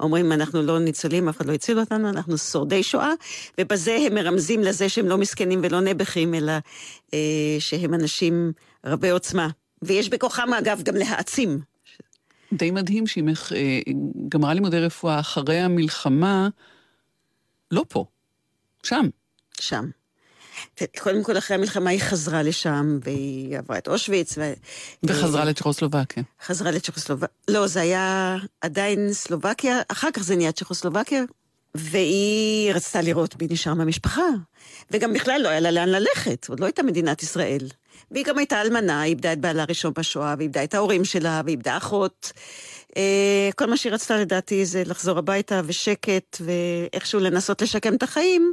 [0.01, 3.11] ואומרים, אנחנו לא ניצולים, אף אחד לא הציל אותנו, אנחנו שורדי שואה,
[3.61, 6.53] ובזה הם מרמזים לזה שהם לא מסכנים ולא נעבכים, אלא
[7.15, 8.53] אה, שהם אנשים
[8.87, 9.49] רבי עוצמה.
[9.83, 11.59] ויש בכוחם, אגב, גם להעצים.
[12.53, 13.35] די מדהים שאם אה,
[14.29, 16.49] גמרה לימודי רפואה אחרי המלחמה,
[17.75, 18.05] לא פה,
[18.83, 19.09] שם.
[19.61, 19.91] שם.
[20.99, 24.39] קודם כל, אחרי המלחמה היא חזרה לשם, והיא עברה את אושוויץ.
[24.39, 24.53] ו...
[25.03, 26.23] וחזרה לצ'כוסלובקיה.
[26.45, 27.29] חזרה לצ'כוסלובקיה.
[27.49, 31.23] לא, זה היה עדיין סלובקיה, אחר כך זה נהיה צ'כוסלובקיה,
[31.75, 34.27] והיא רצתה לראות מי נשאר מהמשפחה.
[34.91, 37.69] וגם בכלל לא היה לה לאן ללכת, עוד לא הייתה מדינת ישראל.
[38.11, 41.77] והיא גם הייתה אלמנה, היא איבדה את בעלה הראשון בשואה, ואיבדה את ההורים שלה, ואיבדה
[41.77, 42.33] אחות.
[42.97, 48.53] אה, כל מה שהיא רצתה לדעתי זה לחזור הביתה ושקט, ואיכשהו לנסות לשקם את החיים.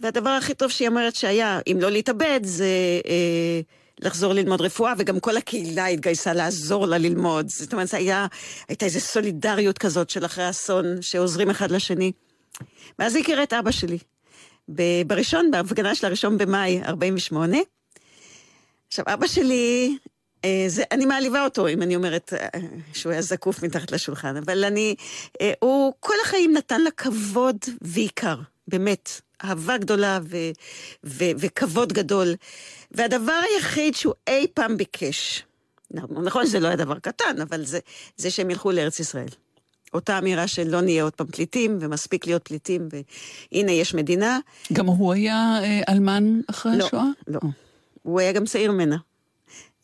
[0.00, 2.66] והדבר הכי טוב שהיא אומרת שהיה, אם לא להתאבד, זה
[3.06, 3.60] אה,
[4.00, 7.48] לחזור ללמוד רפואה, וגם כל הקהילה התגייסה לעזור לה ללמוד.
[7.48, 8.26] זאת אומרת, היה,
[8.68, 12.12] הייתה איזו סולידריות כזאת של אחרי אסון, שעוזרים אחד לשני.
[12.98, 13.98] ואז היא הכירה את אבא שלי.
[15.06, 17.56] בראשון, בהפגנה של הראשון במאי 48.
[18.88, 19.96] עכשיו, אבא שלי
[20.68, 22.48] זה, אני מעליבה אותו, אם אני אומרת אה,
[22.92, 24.94] שהוא היה זקוף מתחת לשולחן, אבל אני...
[25.40, 28.36] אה, הוא כל החיים נתן לה כבוד ועיקר,
[28.68, 29.20] באמת.
[29.44, 30.36] אהבה גדולה ו,
[31.04, 32.34] ו, וכבוד גדול.
[32.90, 35.44] והדבר היחיד שהוא אי פעם ביקש,
[36.10, 37.78] נכון שזה לא היה דבר קטן, אבל זה,
[38.16, 39.28] זה שהם ילכו לארץ ישראל.
[39.94, 42.88] אותה אמירה של לא נהיה עוד פעם פליטים, ומספיק להיות פליטים,
[43.52, 44.38] והנה יש מדינה.
[44.72, 47.04] גם הוא היה אה, אלמן אחרי לא, השואה?
[47.26, 47.40] לא,
[48.02, 48.96] הוא היה גם צעיר ממנה.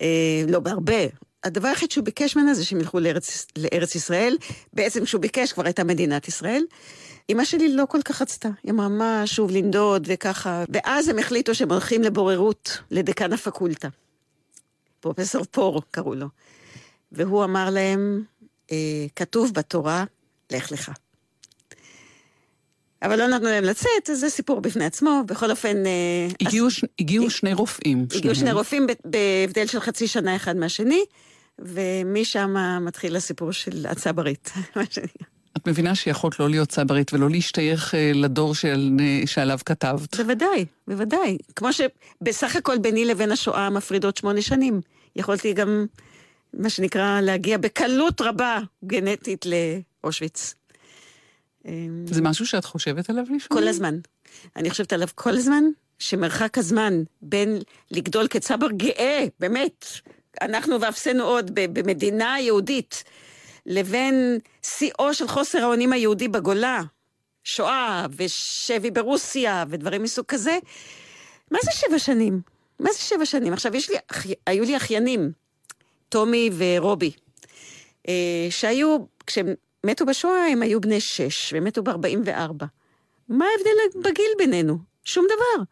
[0.03, 1.07] אה, לא בהרבה.
[1.45, 4.37] הדבר היחיד שהוא ביקש ממנה זה שהם ילכו לארץ, לארץ ישראל.
[4.73, 6.65] בעצם כשהוא ביקש כבר הייתה מדינת ישראל.
[7.31, 10.65] אמא שלי לא כל כך רצתה, היא אמרה מה, שוב לנדוד וככה.
[10.69, 13.89] ואז הם החליטו שהם הולכים לבוררות לדיקן הפקולטה.
[15.01, 16.27] פרופסור פור קראו לו.
[17.13, 18.25] והוא אמר להם,
[18.73, 20.05] אה, כתוב בתורה,
[20.53, 20.91] לך לך.
[23.05, 25.23] אבל לא נתנו להם לצאת, אז זה סיפור בפני עצמו.
[25.27, 25.87] בכל אופן...
[25.87, 26.73] אה, הגיעו, אז-.
[26.99, 28.07] הגיעו שני רופאים.
[28.17, 28.35] הגיעו.
[28.35, 31.05] שני רופאים בהבדל של חצי שנה אחד מהשני,
[31.59, 34.53] ומשם מתחיל הסיפור של הצברית.
[34.77, 35.27] מה שנקרא.
[35.57, 40.17] את מבינה שיכולת לא להיות צברית ולא להשתייך אה, לדור של, אה, שעליו כתבת.
[40.17, 41.39] בוודאי, בוודאי.
[41.57, 44.81] כמו שבסך הכל ביני לבין השואה מפרידות שמונה שנים.
[45.17, 45.87] יכולתי גם,
[46.55, 50.55] מה שנקרא, להגיע בקלות רבה גנטית לאושוויץ.
[51.67, 53.41] אמ, זה משהו שאת חושבת עליו לפעמים?
[53.49, 53.99] כל הזמן.
[54.57, 55.65] אני חושבת עליו כל הזמן,
[55.99, 57.59] שמרחק הזמן בין
[57.91, 59.87] לגדול כצבר גאה, באמת,
[60.43, 63.05] אנחנו ואפסנו עוד במדינה יהודית,
[63.67, 66.83] לבין שיאו של חוסר האונים היהודי בגולה,
[67.45, 70.59] שואה ושבי ברוסיה ודברים מסוג כזה,
[71.51, 72.41] מה זה שבע שנים?
[72.81, 73.53] מה זה שבע שנים?
[73.53, 73.97] עכשיו, יש לי,
[74.47, 75.33] היו לי אחיינים,
[76.09, 77.13] טומי ורובי,
[78.09, 82.65] אה, שהיו, כשהם מתו בשואה, הם היו בני שש, והם מתו ב-44.
[83.29, 84.79] מה ההבדל בגיל בינינו?
[85.05, 85.65] שום דבר.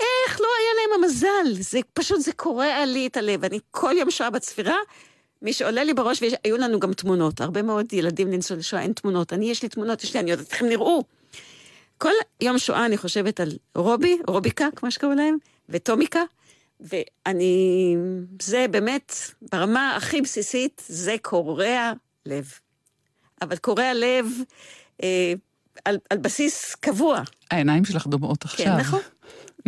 [0.00, 1.62] איך לא היה להם המזל?
[1.62, 3.44] זה פשוט, זה קורע לי את הלב.
[3.44, 4.76] אני כל יום שואה בצפירה,
[5.42, 7.40] מי שעולה לי בראש, והיו לנו גם תמונות.
[7.40, 9.32] הרבה מאוד ילדים לניצולי שואה, אין תמונות.
[9.32, 11.04] אני, יש לי תמונות, יש לי, אני יודעת איך הם נראו.
[11.98, 15.36] כל יום שואה אני חושבת על רובי, רוביקה, כמו שקראו להם,
[15.68, 16.22] וטומיקה,
[16.80, 17.96] ואני,
[18.42, 19.12] זה באמת,
[19.52, 21.92] ברמה הכי בסיסית, זה קורע
[22.26, 22.52] לב.
[23.42, 24.26] אבל קורע לב
[25.02, 25.32] אה,
[25.84, 27.22] על, על בסיס קבוע.
[27.50, 28.66] העיניים שלך דומעות עכשיו.
[28.66, 29.00] כן, נכון.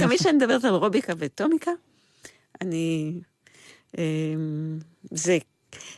[0.00, 1.70] תמיד כשאני מדברת על רוביקה וטומיקה,
[2.60, 3.14] אני...
[3.98, 4.04] אה,
[5.10, 5.38] זה,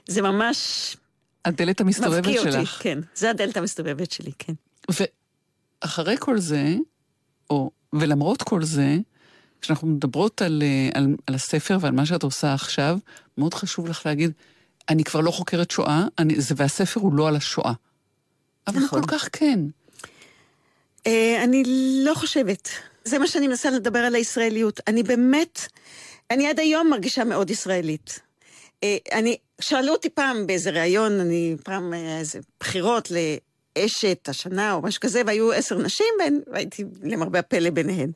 [0.07, 0.97] זה ממש
[1.45, 2.53] הדלת המסתובבת מבקיע אותי.
[2.53, 2.79] שלך.
[2.83, 4.53] כן, זה הדלת המסתובבת שלי, כן.
[5.83, 6.77] ואחרי כל זה,
[7.51, 8.97] או, ולמרות כל זה,
[9.61, 12.99] כשאנחנו מדברות על, אה, על, על הספר ועל מה שאת עושה עכשיו,
[13.39, 14.33] מאוד חשוב לך להגיד,
[14.91, 17.73] אני כבר לא חוקרת שואה, אני, זה, והספר הוא לא על השואה.
[18.67, 18.99] אבל נכון.
[18.99, 19.61] הוא כל כך כן.
[21.07, 21.63] אה, אני
[22.05, 22.69] לא חושבת.
[23.05, 24.81] זה מה שאני מנסה לדבר על הישראליות.
[24.87, 25.61] אני באמת,
[26.31, 28.21] אני עד היום מרגישה מאוד ישראלית.
[28.85, 34.83] אה, אני, שאלו אותי פעם באיזה ראיון, אני פעם היה איזה בחירות לאשת השנה או
[34.83, 38.11] משהו כזה, והיו עשר נשים, והן- והייתי למרבה הפלא ביניהן.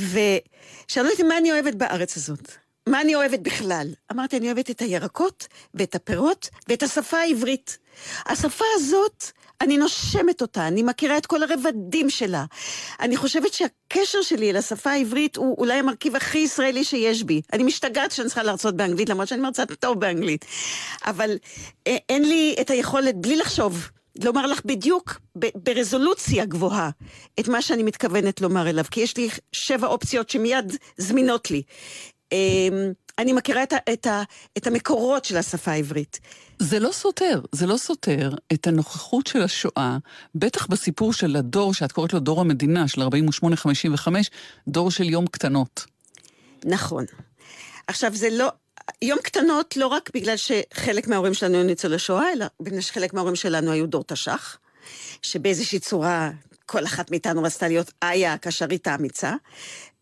[0.00, 2.52] ושאלו אותי מה אני אוהבת בארץ הזאת.
[2.88, 3.88] מה אני אוהבת בכלל?
[4.12, 7.78] אמרתי, אני אוהבת את הירקות ואת הפירות ואת השפה העברית.
[8.26, 9.24] השפה הזאת,
[9.60, 12.44] אני נושמת אותה, אני מכירה את כל הרבדים שלה.
[13.00, 17.42] אני חושבת שהקשר שלי לשפה העברית הוא אולי המרכיב הכי ישראלי שיש בי.
[17.52, 20.44] אני משתגעת שאני צריכה להרצות באנגלית, למרות שאני מרצה טוב באנגלית.
[21.06, 21.36] אבל
[21.86, 23.88] אה, אין לי את היכולת, בלי לחשוב,
[24.24, 25.20] לומר לך בדיוק,
[25.54, 26.90] ברזולוציה גבוהה,
[27.40, 31.62] את מה שאני מתכוונת לומר אליו, כי יש לי שבע אופציות שמיד זמינות לי.
[32.32, 34.22] אמ, אני מכירה את, ה- את, ה-
[34.58, 36.20] את המקורות של השפה העברית.
[36.58, 39.96] זה לא סותר, זה לא סותר את הנוכחות של השואה,
[40.34, 44.08] בטח בסיפור של הדור שאת קוראת לו דור המדינה, של 48-55,
[44.68, 45.86] דור של יום קטנות.
[46.64, 47.04] נכון.
[47.86, 48.48] עכשיו, זה לא...
[49.02, 53.36] יום קטנות לא רק בגלל שחלק מההורים שלנו היו ניצולי שואה, אלא בגלל שחלק מההורים
[53.36, 54.58] שלנו היו דור תש"ח,
[55.22, 56.30] שבאיזושהי צורה
[56.68, 59.34] כל אחת מאיתנו רצתה להיות איה הקשרית האמיצה.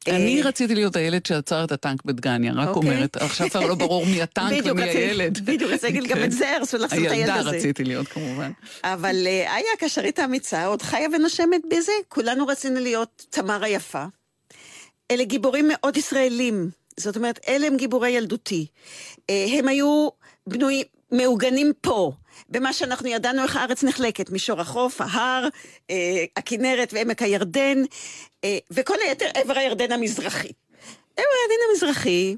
[0.08, 2.90] אני אה, רציתי להיות הילד שעצר את הטנק בדגניה, רק אוקיי.
[2.90, 5.38] אומרת, עכשיו כבר לא ברור מי הטנק ומי הילד.
[5.44, 6.24] בדיוק, רציתי להגיד גם כן.
[6.24, 7.34] את זה, הרסו לחזור את הילד הזה.
[7.34, 8.52] הילדה רציתי להיות כמובן.
[8.84, 11.92] אבל אה, איה הקשרית האמיצה עוד חיה ונושמת בזה.
[12.08, 14.04] כולנו רצינו להיות תמר היפה.
[15.10, 16.70] אלה גיבורים מאוד ישראלים.
[17.00, 18.66] זאת אומרת, אלה הם גיבורי ילדותי.
[19.30, 20.08] אה, הם היו
[20.46, 22.12] בנויים, מעוגנים פה,
[22.48, 25.48] במה שאנחנו ידענו איך הארץ נחלקת, מישור החוף, ההר,
[25.90, 27.82] אה, הכנרת ועמק הירדן,
[28.44, 30.52] אה, וכל היתר עבר הירדן המזרחי.
[31.16, 32.36] עבר הירדן המזרחי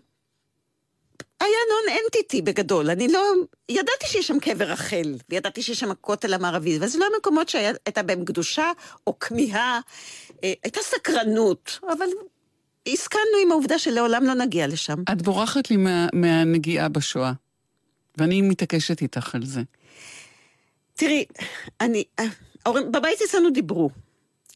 [1.40, 2.90] היה נון אנטיטי בגדול.
[2.90, 3.20] אני לא...
[3.68, 8.24] ידעתי שיש שם קבר רחל, וידעתי שיש שם הכותל המערבי, וזה לא המקומות שהייתה בהם
[8.24, 8.72] קדושה
[9.06, 9.80] או כמיהה.
[10.44, 12.06] אה, הייתה סקרנות, אבל
[12.88, 15.02] הסכמנו עם העובדה שלעולם לא נגיע לשם.
[15.12, 17.32] את בורחת לי מה, מהנגיעה בשואה,
[18.18, 19.60] ואני מתעקשת איתך על זה.
[20.94, 21.24] תראי,
[21.80, 22.04] אני...
[22.66, 23.90] ההורים, בבית אצלנו דיברו.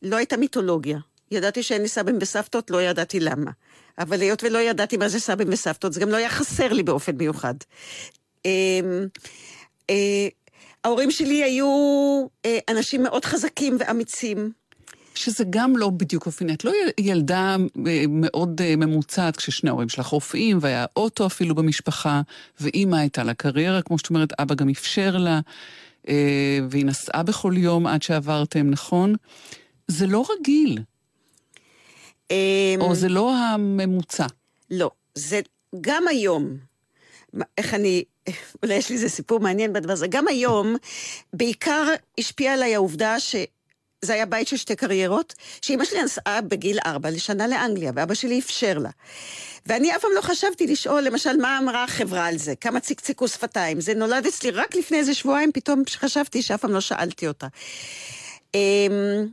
[0.03, 0.99] לא הייתה מיתולוגיה.
[1.31, 3.51] ידעתי שאין לי סבים וסבתות, לא ידעתי למה.
[3.99, 7.17] אבל היות ולא ידעתי מה זה סבים וסבתות, זה גם לא היה חסר לי באופן
[7.17, 7.55] מיוחד.
[8.45, 9.07] אמ,
[9.91, 10.29] אה,
[10.85, 11.67] ההורים שלי היו
[12.45, 14.53] אה, אנשים מאוד חזקים ואמיצים.
[15.15, 16.55] שזה גם לא בדיוק אופייני.
[16.55, 22.23] את לא ילדה אה, מאוד ממוצעת כששני ההורים שלך רופאים, והיה אוטו אפילו במשפחה,
[22.61, 25.41] ואימא הייתה לה קריירה, כמו שאת אומרת, אבא גם אפשר לה,
[26.71, 29.15] והיא נסעה בכל יום עד שעברתם, נכון?
[29.89, 30.79] זה לא רגיל.
[32.31, 34.27] אמ, או זה לא הממוצע.
[34.71, 35.41] לא, זה
[35.81, 36.57] גם היום,
[37.59, 38.05] איך אני,
[38.63, 40.77] אולי יש לי איזה סיפור מעניין בדבר הזה, גם היום,
[41.33, 41.85] בעיקר
[42.19, 43.37] השפיעה עליי העובדה ש...
[44.03, 48.39] זה היה בית של שתי קריירות, שאימא שלי נסעה בגיל ארבע לשנה לאנגליה, ואבא שלי
[48.39, 48.91] אפשר לה.
[49.67, 52.55] ואני אף פעם לא חשבתי לשאול, למשל, מה אמרה החברה על זה?
[52.57, 53.81] כמה צקצקו שפתיים?
[53.81, 57.47] זה נולד אצלי רק לפני איזה שבועיים, פתאום חשבתי שאף פעם לא שאלתי אותה.
[58.55, 59.27] אמ,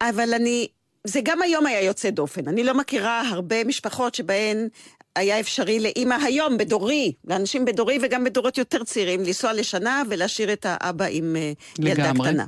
[0.00, 0.68] אבל אני,
[1.04, 2.48] זה גם היום היה יוצא דופן.
[2.48, 4.68] אני לא מכירה הרבה משפחות שבהן
[5.16, 10.66] היה אפשרי לאימא היום, בדורי, לאנשים בדורי וגם בדורות יותר צעירים, לנסוע לשנה ולהשאיר את
[10.68, 12.42] האבא עם אה, ילדה קטנה.
[12.42, 12.46] אה,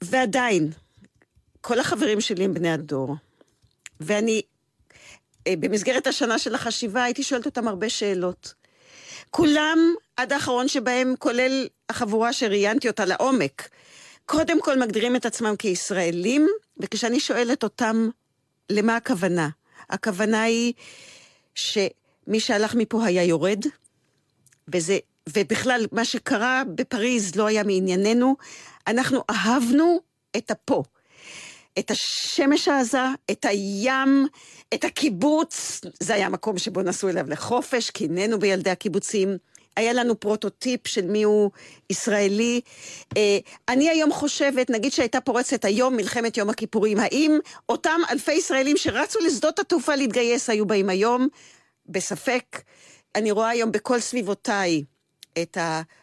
[0.00, 0.70] ועדיין,
[1.60, 3.16] כל החברים שלי הם בני הדור.
[4.00, 4.42] ואני,
[5.46, 8.54] אה, במסגרת השנה של החשיבה, הייתי שואלת אותם הרבה שאלות.
[9.30, 9.78] כולם,
[10.16, 13.68] עד האחרון שבהם, כולל החבורה שראיינתי אותה לעומק,
[14.26, 18.08] קודם כל מגדירים את עצמם כישראלים, וכשאני שואלת אותם
[18.70, 19.48] למה הכוונה,
[19.90, 20.72] הכוונה היא
[21.54, 23.64] שמי שהלך מפה היה יורד,
[24.68, 28.36] וזה, ובכלל, מה שקרה בפריז לא היה מענייננו.
[28.86, 30.00] אנחנו אהבנו
[30.36, 30.82] את הפה.
[31.78, 34.26] את השמש העזה, את הים,
[34.74, 35.80] את הקיבוץ.
[36.00, 39.36] זה היה המקום שבו נסעו אליו לחופש, קינאנו בילדי הקיבוצים.
[39.76, 41.50] היה לנו פרוטוטיפ של מי הוא
[41.90, 42.60] ישראלי.
[43.16, 48.76] אה, אני היום חושבת, נגיד שהייתה פורצת היום מלחמת יום הכיפורים, האם אותם אלפי ישראלים
[48.76, 51.28] שרצו לשדות התעופה להתגייס היו באים היום?
[51.86, 52.62] בספק.
[53.14, 54.84] אני רואה היום בכל סביבותיי
[55.42, 55.58] את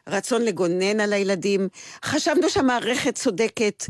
[0.08, 1.68] הרצון לגונן על הילדים.
[2.06, 3.86] חשבנו שהמערכת צודקת.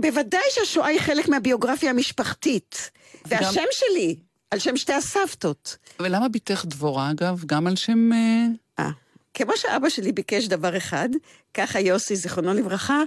[0.00, 2.90] בוודאי שהשואה היא חלק מהביוגרפיה המשפחתית.
[3.26, 3.66] והשם גם...
[3.70, 4.16] שלי,
[4.50, 5.76] על שם שתי הסבתות.
[6.00, 7.42] ולמה ביתך דבורה, אגב?
[7.46, 8.12] גם על שם...
[8.12, 8.46] אה,
[8.78, 8.90] אה,
[9.34, 11.08] כמו שאבא שלי ביקש דבר אחד,
[11.54, 13.02] ככה יוסי, זיכרונו לברכה,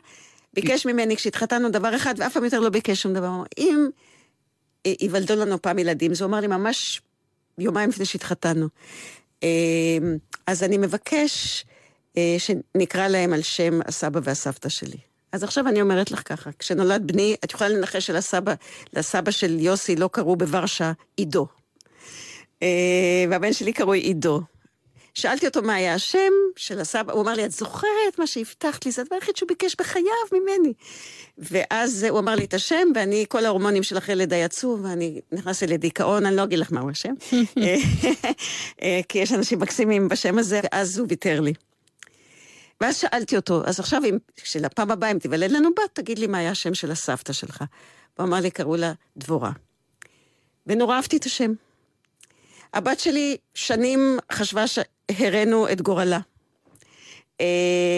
[0.53, 3.43] ביקש ממני כשהתחתנו דבר אחד, ואף פעם יותר לא ביקש שום דבר.
[3.57, 3.87] אם
[4.85, 7.01] ייוולדו לנו פעם ילדים, זה אומר לי ממש
[7.57, 8.67] יומיים לפני שהתחתנו.
[9.43, 9.49] אה,
[10.47, 11.65] אז אני מבקש
[12.17, 14.97] אה, שנקרא להם על שם הסבא והסבתא שלי.
[15.31, 18.53] אז עכשיו אני אומרת לך ככה, כשנולד בני, את יכולה לנחש שלסבא,
[18.93, 21.47] לסבא של יוסי לא קראו בוורשה עידו.
[23.29, 24.41] והבן שלי קרוי עידו.
[25.19, 28.91] שאלתי אותו מה היה השם של הסבא, הוא אמר לי, את זוכרת מה שהבטחת לי?
[28.91, 30.73] זה הדבר היחיד שהוא ביקש בחייו ממני.
[31.37, 35.67] ואז הוא אמר לי את השם, ואני, כל ההורמונים של אחרי לידה יצאו, ואני נכנסתי
[35.67, 37.13] לדיכאון, אני לא אגיד לך מהו השם,
[38.81, 41.53] אה, כי יש אנשים מקסימים בשם הזה, ואז הוא ויתר לי.
[42.81, 46.37] ואז שאלתי אותו, אז עכשיו, אם, שלפעם הבאה, אם תיוולד לנו בת, תגיד לי מה
[46.37, 47.63] היה השם של הסבתא שלך.
[48.17, 49.51] הוא אמר לי, קראו לה דבורה.
[50.67, 51.53] ונורא אהבתי את השם.
[52.73, 54.63] הבת שלי שנים חשבה
[55.11, 56.19] שהראינו את גורלה.
[57.37, 57.41] Uh,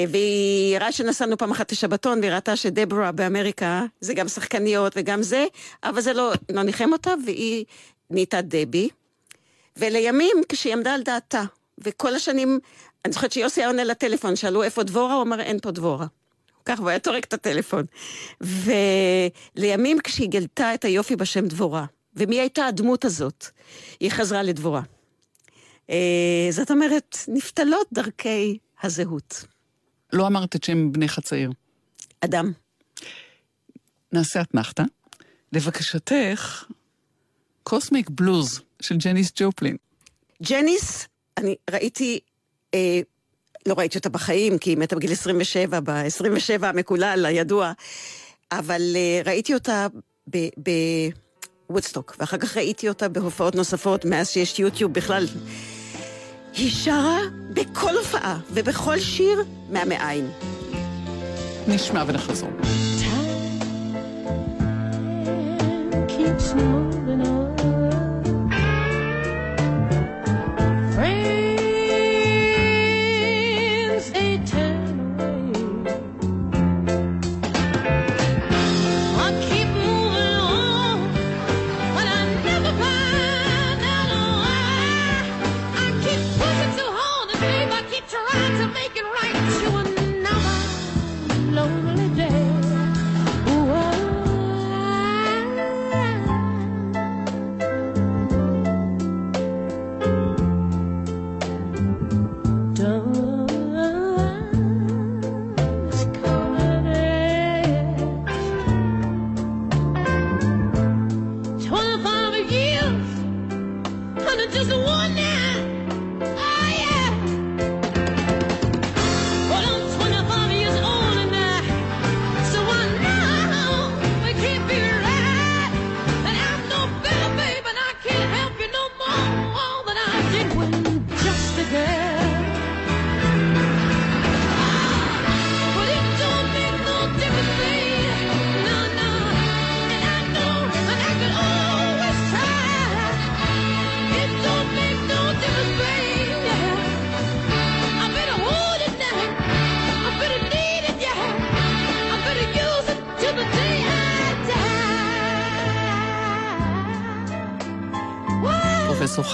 [0.09, 5.45] והיא הראתה שנסענו פעם אחת לשבתון, והיא ראתה שדברה באמריקה, זה גם שחקניות וגם זה,
[5.83, 7.65] אבל זה לא, לא ניחם אותה, והיא
[8.09, 8.89] נהייתה דבי.
[9.77, 11.43] ולימים, כשהיא עמדה על דעתה,
[11.77, 12.59] וכל השנים,
[13.05, 16.05] אני זוכרת שיוסי היה עונה לטלפון, שאלו איפה דבורה, הוא אמר אין פה דבורה.
[16.65, 17.85] ככה, הוא היה טורק את הטלפון.
[18.41, 23.45] ולימים, כשהיא גלתה את היופי בשם דבורה, ומי הייתה הדמות הזאת?
[23.99, 24.81] היא חזרה לדבורה.
[25.91, 29.45] אה, זאת אומרת, נפתלות דרכי הזהות.
[30.13, 31.51] לא אמרת את שם בנך הצעיר.
[32.21, 32.51] אדם.
[34.13, 34.83] נעשה אתנחתא.
[35.53, 36.65] לבקשתך,
[37.63, 39.77] Kozmic Blues של ג'ניס ג'ופלין.
[40.43, 42.19] ג'ניס, אני ראיתי,
[42.73, 42.99] אה,
[43.65, 47.71] לא ראיתי אותה בחיים, כי היא מתה בגיל 27, ב-27 המקולל, הידוע,
[48.51, 49.87] אבל אה, ראיתי אותה
[50.29, 50.37] ב...
[50.37, 51.09] ב-
[51.69, 55.25] וודסטוק, ואחר כך ראיתי אותה בהופעות נוספות מאז שיש יוטיוב בכלל.
[56.53, 60.29] היא שרה בכל הופעה ובכל שיר מהמעיים.
[61.67, 62.49] נשמע ונחזור.
[66.41, 67.40] פרופסור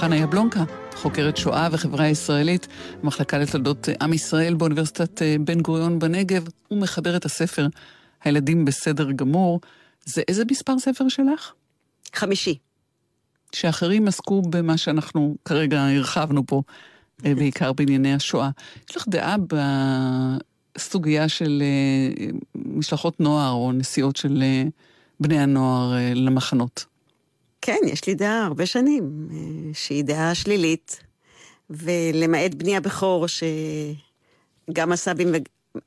[0.08, 2.66] חנה יבלונקה, חוקרת שואה וחברה ישראלית,
[3.02, 7.66] מחלקה לתולדות עם ישראל באוניברסיטת אה, בן גוריון בנגב, ומחבר את הספר
[8.24, 9.60] הילדים בסדר גמור.
[10.04, 11.52] זה איזה מספר ספר שלך?
[12.14, 12.58] חמישי.
[13.52, 16.62] שאחרים עסקו במה שאנחנו כרגע הרחבנו פה,
[17.24, 18.50] אה, בעיקר בענייני השואה.
[18.90, 19.36] יש לך דעה
[20.76, 24.42] בסוגיה של אה, משלחות נוער או נסיעות של
[25.20, 26.84] בני הנוער למחנות?
[27.60, 29.28] כן, יש לי דעה הרבה שנים,
[29.72, 31.00] שהיא דעה שלילית,
[31.70, 35.32] ולמעט בני הבכור, שגם הסבים,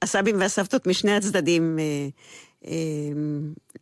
[0.01, 1.79] הסבים והסבתות משני הצדדים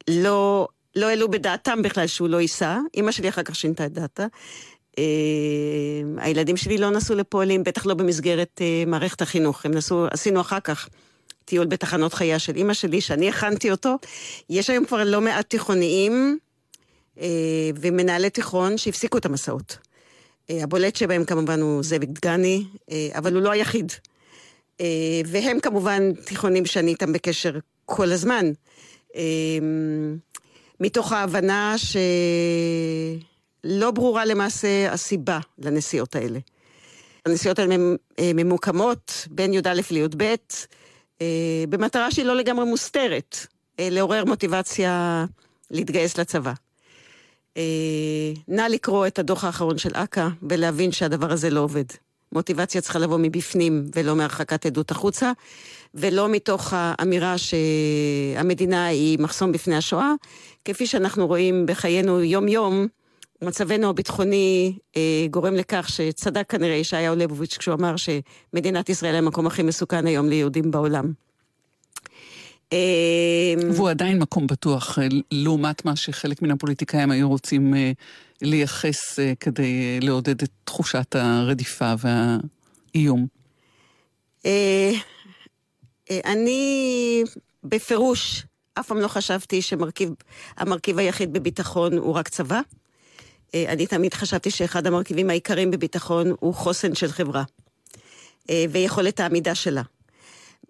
[0.10, 2.78] לא, לא העלו בדעתם בכלל שהוא לא ייסע.
[2.94, 4.26] אימא שלי אחר כך שינתה את דעתה.
[6.18, 9.66] הילדים שלי לא נסעו לפועלים, בטח לא במסגרת מערכת החינוך.
[9.66, 10.90] הם נסעו, עשינו אחר כך
[11.46, 13.96] טיול בתחנות חייה של אימא שלי, שאני הכנתי אותו.
[14.50, 16.38] יש היום כבר לא מעט תיכוניים
[17.82, 19.78] ומנהלי תיכון שהפסיקו את המסעות.
[20.50, 22.64] הבולט שבהם כמובן הוא זאביק דגני,
[23.18, 23.92] אבל הוא לא היחיד.
[25.26, 28.52] והם כמובן תיכונים שאני איתם בקשר כל הזמן.
[30.80, 31.76] מתוך ההבנה
[33.66, 36.40] שלא ברורה למעשה הסיבה לנסיעות האלה.
[37.26, 37.76] הנסיעות האלה
[38.22, 40.36] ממוקמות בין י"א לי"ב,
[41.70, 43.38] במטרה שהיא לא לגמרי מוסתרת,
[43.80, 45.26] לעורר מוטיבציה
[45.72, 46.54] להתגייס לצבא.
[48.48, 51.84] נא לקרוא את הדוח האחרון של אכ"א ולהבין שהדבר הזה לא עובד.
[52.32, 55.32] מוטיבציה צריכה לבוא מבפנים ולא מהרחקת עדות החוצה,
[55.96, 60.14] ולא מתוך האמירה שהמדינה היא מחסום בפני השואה,
[60.66, 62.88] כפי שאנחנו רואים בחיינו יום-יום,
[63.42, 69.48] מצבנו הביטחוני אה, גורם לכך שצדק כנראה ישעיהו ליבוביץ' כשהוא אמר שמדינת ישראל היא המקום
[69.48, 71.14] הכי מסוכן היום ליהודים בעולם.
[73.74, 74.98] והוא עדיין מקום בטוח,
[75.32, 77.74] לעומת מה שחלק מן הפוליטיקאים היו רוצים
[78.42, 81.94] לייחס כדי לעודד את תחושת הרדיפה
[82.94, 83.28] והאיום.
[86.12, 87.24] אני
[87.64, 88.46] בפירוש
[88.80, 92.62] אף פעם לא חשבתי שהמרכיב היחיד בביטחון הוא רק צבא.
[93.54, 97.44] אני תמיד חשבתי שאחד המרכיבים העיקריים בביטחון הוא חוסן של חברה
[98.52, 99.82] ויכולת העמידה שלה.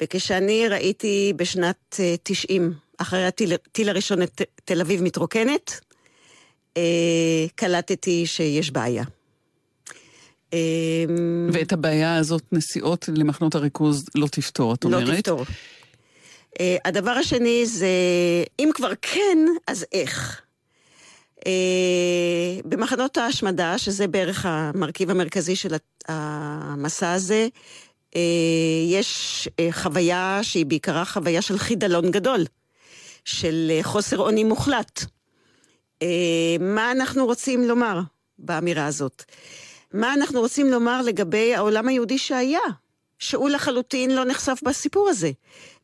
[0.02, 5.80] וכשאני ראיתי בשנת 90, אחרי הטיל הראשון את תל אביב מתרוקנת,
[7.56, 9.04] קלטתי שיש בעיה.
[11.54, 15.08] ואת הבעיה הזאת נסיעות למחנות הריכוז לא תפתור, את אומרת?
[15.08, 15.46] לא תפתור.
[16.86, 17.88] הדבר השני זה,
[18.60, 19.38] אם כבר כן,
[19.68, 20.42] אז איך?
[22.66, 25.76] במחנות ההשמדה, שזה בערך המרכיב המרכזי של
[26.08, 27.48] המסע הזה,
[28.88, 32.46] יש חוויה שהיא בעיקרה חוויה של חידלון גדול,
[33.26, 35.06] של חוסר אונים מוחלט.
[36.60, 38.00] מה אנחנו רוצים לומר
[38.40, 39.24] באמירה הזאת?
[39.94, 42.60] מה אנחנו רוצים לומר לגבי העולם היהודי שהיה,
[43.20, 45.32] שהוא לחלוטין לא נחשף בסיפור הזה,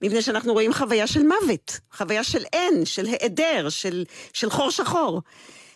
[0.02, 4.04] מפני שאנחנו רואים חוויה של מוות, חוויה של אין, של היעדר, של,
[4.34, 5.22] של חור שחור.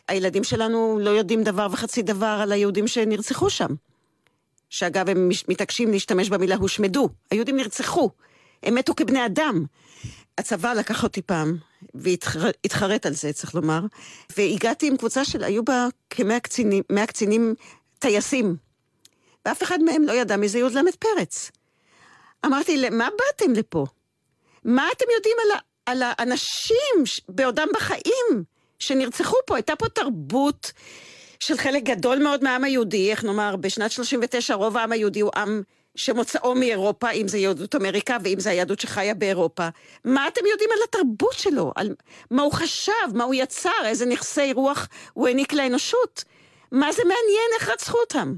[0.07, 3.67] הילדים שלנו לא יודעים דבר וחצי דבר על היהודים שנרצחו שם.
[4.69, 7.09] שאגב, הם מתעקשים להשתמש במילה הושמדו.
[7.31, 8.09] היהודים נרצחו,
[8.63, 9.65] הם מתו כבני אדם.
[10.37, 11.57] הצבא לקח אותי פעם,
[11.93, 13.79] והתחרט על זה, צריך לומר,
[14.37, 17.55] והגעתי עם קבוצה של, היו בה כמאה קצינים, קצינים
[17.99, 18.55] טייסים,
[19.45, 21.51] ואף אחד מהם לא ידע מי זה י"ל פרץ.
[22.45, 23.85] אמרתי, מה באתם לפה?
[24.63, 28.43] מה אתם יודעים על, על האנשים בעודם בחיים
[28.79, 29.55] שנרצחו פה?
[29.55, 30.71] הייתה פה תרבות
[31.39, 35.61] של חלק גדול מאוד מהעם היהודי, איך נאמר, בשנת 39 רוב העם היהודי הוא עם
[35.95, 39.67] שמוצאו מאירופה, אם זה יהדות אמריקה ואם זה היהדות שחיה באירופה.
[40.05, 41.71] מה אתם יודעים על התרבות שלו?
[41.75, 41.95] על
[42.31, 46.23] מה הוא חשב, מה הוא יצר, איזה נכסי רוח הוא העניק לאנושות?
[46.71, 48.35] מה זה מעניין איך רצחו אותם?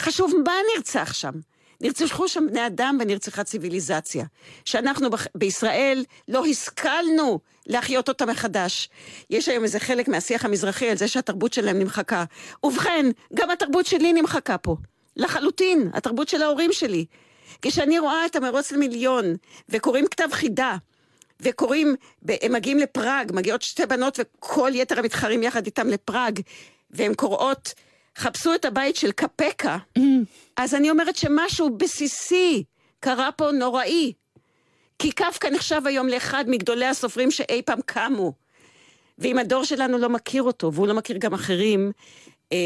[0.00, 1.32] חשוב מה נרצח שם.
[1.80, 4.24] נרצחו שם בני אדם ונרצחה ציוויליזציה.
[4.64, 8.88] שאנחנו בישראל לא השכלנו להחיות אותה מחדש.
[9.30, 12.24] יש היום איזה חלק מהשיח המזרחי על זה שהתרבות שלהם נמחקה.
[12.64, 14.76] ובכן, גם התרבות שלי נמחקה פה.
[15.16, 17.04] לחלוטין, התרבות של ההורים שלי.
[17.62, 19.24] כשאני רואה את המרוץ למיליון,
[19.68, 20.76] וקוראים כתב חידה,
[21.40, 21.94] וקוראים,
[22.42, 26.40] הם מגיעים לפראג, מגיעות שתי בנות וכל יתר המתחרים יחד איתם לפראג,
[26.90, 27.74] והן קוראות,
[28.18, 29.78] חפשו את הבית של קפקה,
[30.56, 32.64] אז אני אומרת שמשהו בסיסי
[33.00, 34.12] קרה פה נוראי.
[35.02, 38.32] כי קפקא נחשב היום לאחד מגדולי הסופרים שאי פעם קמו.
[39.18, 41.92] ואם הדור שלנו לא מכיר אותו, והוא לא מכיר גם אחרים,
[42.52, 42.58] אה,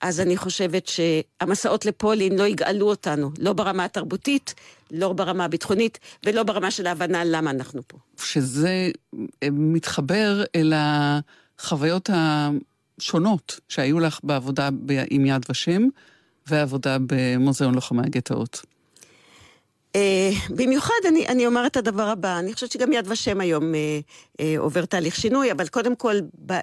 [0.00, 4.54] אז אני חושבת שהמסעות לפולין לא יגאלו אותנו, לא ברמה התרבותית,
[4.90, 7.98] לא ברמה הביטחונית, ולא ברמה של ההבנה למה אנחנו פה.
[8.18, 8.90] שזה
[9.52, 12.10] מתחבר אל החוויות
[13.00, 14.68] שונות שהיו לך בעבודה
[15.10, 15.82] עם יד ושם
[16.46, 18.73] ועבודה במוזיאון לוחמי הגטאות.
[19.96, 23.80] אה, במיוחד אני, אני אומר את הדבר הבא, אני חושבת שגם יד ושם היום אה,
[24.40, 26.16] אה, עובר תהליך שינוי, אבל קודם כל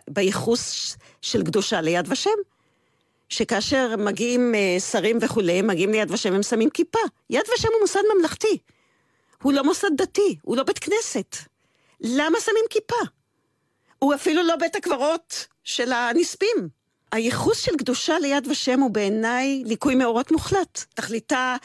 [0.09, 2.29] בייחוס של קדושה ליד ושם,
[3.29, 4.53] שכאשר מגיעים
[4.91, 6.99] שרים וכולי, מגיעים ליד ושם, הם שמים כיפה.
[7.29, 8.57] יד ושם הוא מוסד ממלכתי.
[9.43, 11.35] הוא לא מוסד דתי, הוא לא בית כנסת.
[12.01, 12.95] למה שמים כיפה?
[13.99, 16.80] הוא אפילו לא בית הקברות של הנספים.
[17.11, 20.85] הייחוס של קדושה ליד ושם הוא בעיניי ליקוי מאורות מוחלט.
[20.93, 21.55] תכליתה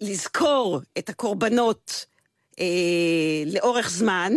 [0.00, 2.06] לזכור את הקורבנות
[2.60, 2.64] אה,
[3.46, 4.32] לאורך זמן,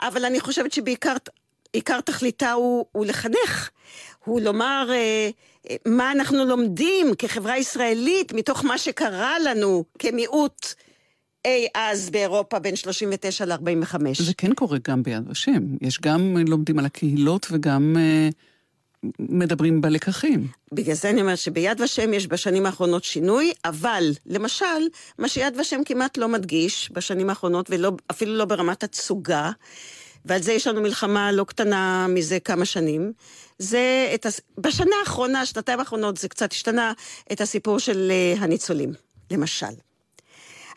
[0.00, 1.16] אבל אני חושבת שבעיקר
[1.72, 3.70] עיקר תכליתה הוא, הוא לחנך.
[4.24, 5.30] הוא לומר אה,
[5.70, 10.66] אה, מה אנחנו לומדים כחברה ישראלית מתוך מה שקרה לנו כמיעוט
[11.44, 13.96] אי אז באירופה בין 39 ל-45.
[14.18, 15.76] זה כן קורה גם ביד ושם.
[15.80, 18.28] יש גם לומדים על הקהילות וגם אה,
[19.18, 20.48] מדברים בלקחים.
[20.72, 24.64] בגלל זה אני אומרת שביד ושם יש בשנים האחרונות שינוי, אבל למשל,
[25.18, 29.50] מה שיד ושם כמעט לא מדגיש בשנים האחרונות, ואפילו לא ברמת התצוגה,
[30.24, 33.12] ועל זה יש לנו מלחמה לא קטנה מזה כמה שנים,
[33.58, 34.40] זה את הס...
[34.58, 36.92] בשנה האחרונה, שנתיים האחרונות, זה קצת השתנה,
[37.32, 38.92] את הסיפור של uh, הניצולים,
[39.30, 39.66] למשל.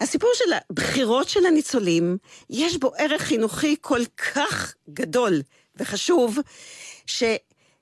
[0.02, 2.18] הסיפור של הבחירות של הניצולים,
[2.50, 4.02] יש בו ערך חינוכי כל
[4.34, 5.42] כך גדול
[5.78, 6.38] וחשוב,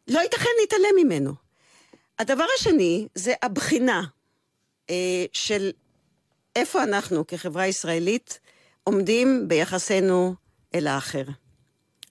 [0.09, 1.33] שלא ייתכן להתעלם ממנו.
[2.19, 4.03] הדבר השני זה הבחינה
[4.89, 5.71] אה, של
[6.55, 8.39] איפה אנחנו כחברה ישראלית
[8.83, 10.35] עומדים ביחסנו
[10.75, 11.23] אל האחר,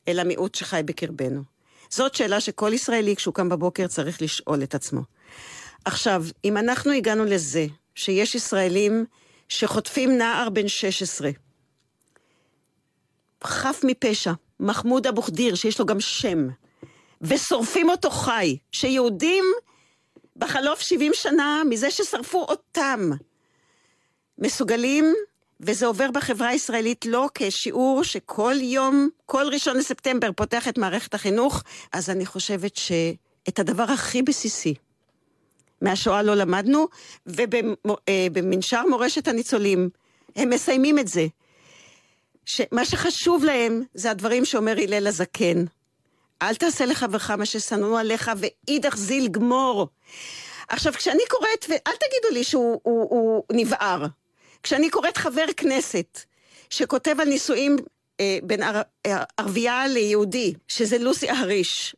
[0.09, 1.42] אל המיעוט שחי בקרבנו.
[1.90, 5.01] זאת שאלה שכל ישראלי כשהוא קם בבוקר צריך לשאול את עצמו.
[5.84, 9.05] עכשיו, אם אנחנו הגענו לזה שיש ישראלים
[9.49, 11.30] שחוטפים נער בן 16.
[13.44, 16.49] חף מפשע, מחמוד אבו חדיר, שיש לו גם שם,
[17.21, 19.45] ושורפים אותו חי, שיהודים
[20.37, 23.11] בחלוף 70 שנה מזה ששרפו אותם,
[24.39, 25.14] מסוגלים,
[25.61, 31.62] וזה עובר בחברה הישראלית לא כשיעור שכל יום, כל ראשון לספטמבר פותח את מערכת החינוך,
[31.93, 34.75] אז אני חושבת שאת הדבר הכי בסיסי,
[35.83, 36.87] מהשואה לא למדנו,
[37.27, 39.89] ובמנשר מורשת הניצולים,
[40.37, 41.27] הם מסיימים את זה.
[42.45, 45.64] שמה שחשוב להם זה הדברים שאומר הלל הזקן.
[46.43, 49.89] אל תעשה לחברך מה ששנאו עליך, ואידך זיל גמור.
[50.68, 54.07] עכשיו, כשאני קוראת, ואל תגידו לי שהוא הוא, הוא נבער,
[54.62, 56.20] כשאני קוראת חבר כנסת
[56.70, 57.76] שכותב על נישואים
[58.20, 61.97] אה, בין ער, אה, ערבייה ליהודי, שזה לוסי אהריש,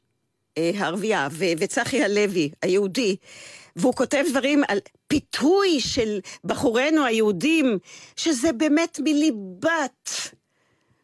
[0.59, 1.28] אה, הערבייה,
[1.59, 3.16] וצחי הלוי, היהודי,
[3.76, 7.78] והוא כותב דברים על פיתוי של בחורינו היהודים,
[8.16, 10.11] שזה באמת מליבת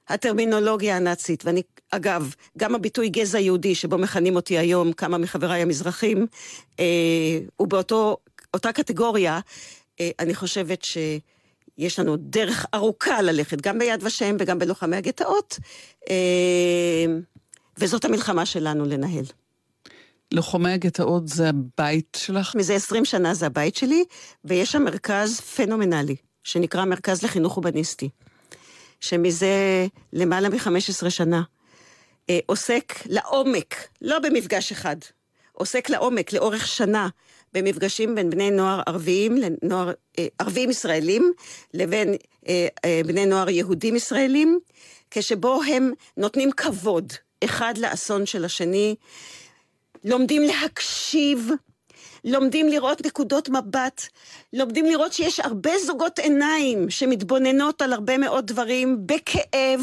[0.09, 1.45] הטרמינולוגיה הנאצית.
[1.45, 1.63] ואני,
[1.97, 6.27] אגב, גם הביטוי גזע יהודי, שבו מכנים אותי היום כמה מחבריי המזרחים,
[6.81, 6.85] אה,
[7.57, 9.41] הוא באותה קטגוריה,
[10.01, 10.99] אה, אני חושבת ש...
[11.79, 15.59] יש לנו דרך ארוכה ללכת, גם ביד ושם וגם בלוחמי הגטאות,
[16.11, 17.07] אה,
[17.79, 19.25] וזאת המלחמה שלנו לנהל.
[20.33, 22.55] לוחמי הגטאות זה הבית שלך?
[22.55, 24.05] מזה 20 שנה זה הבית שלי,
[24.45, 28.09] ויש שם מרכז פנומנלי, שנקרא מרכז לחינוך הומניסטי,
[29.01, 31.43] שמזה למעלה מ-15 שנה
[32.31, 34.97] אה, עוסק לעומק, לא במפגש אחד,
[35.53, 37.09] עוסק לעומק, לאורך שנה,
[37.53, 41.33] במפגשים בין בני נוער ערביים, לנוער, אה, ערביים ישראלים,
[41.75, 42.15] לבין
[42.49, 42.69] אה,
[43.07, 44.59] בני נוער יהודים ישראלים,
[45.11, 47.13] כשבו הם נותנים כבוד
[47.45, 48.95] אחד לאסון של השני,
[50.05, 51.51] לומדים להקשיב,
[52.25, 54.07] לומדים לראות נקודות מבט,
[54.53, 59.81] לומדים לראות שיש הרבה זוגות עיניים שמתבוננות על הרבה מאוד דברים בכאב.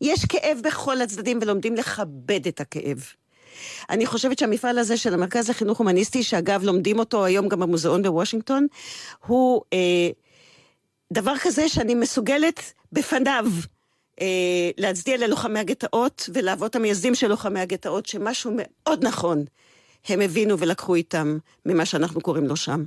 [0.00, 3.04] יש כאב בכל הצדדים ולומדים לכבד את הכאב.
[3.90, 8.66] אני חושבת שהמפעל הזה של המרכז לחינוך הומניסטי, שאגב לומדים אותו היום גם במוזיאון בוושינגטון,
[9.26, 10.08] הוא אה,
[11.12, 13.46] דבר כזה שאני מסוגלת בפניו
[14.20, 19.44] אה, להצדיע ללוחמי הגטאות ולאבות המייסדים של לוחמי הגטאות, שמשהו מאוד נכון
[20.08, 22.84] הם הבינו ולקחו איתם ממה שאנחנו קוראים לו שם.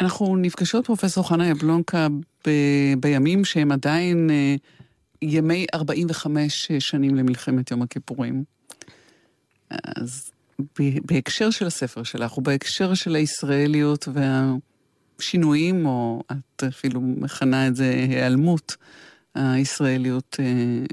[0.00, 2.08] אנחנו נפגשות, פרופסור חנה יבלונקה,
[2.46, 2.50] ב...
[3.00, 4.54] בימים שהם עדיין אה,
[5.22, 8.44] ימי 45 שנים למלחמת יום הכיפורים.
[9.70, 10.30] אז
[11.04, 14.08] בהקשר של הספר שלך, ובהקשר של הישראליות
[15.18, 18.76] והשינויים, או את אפילו מכנה את זה היעלמות,
[19.34, 20.84] הישראליות אה,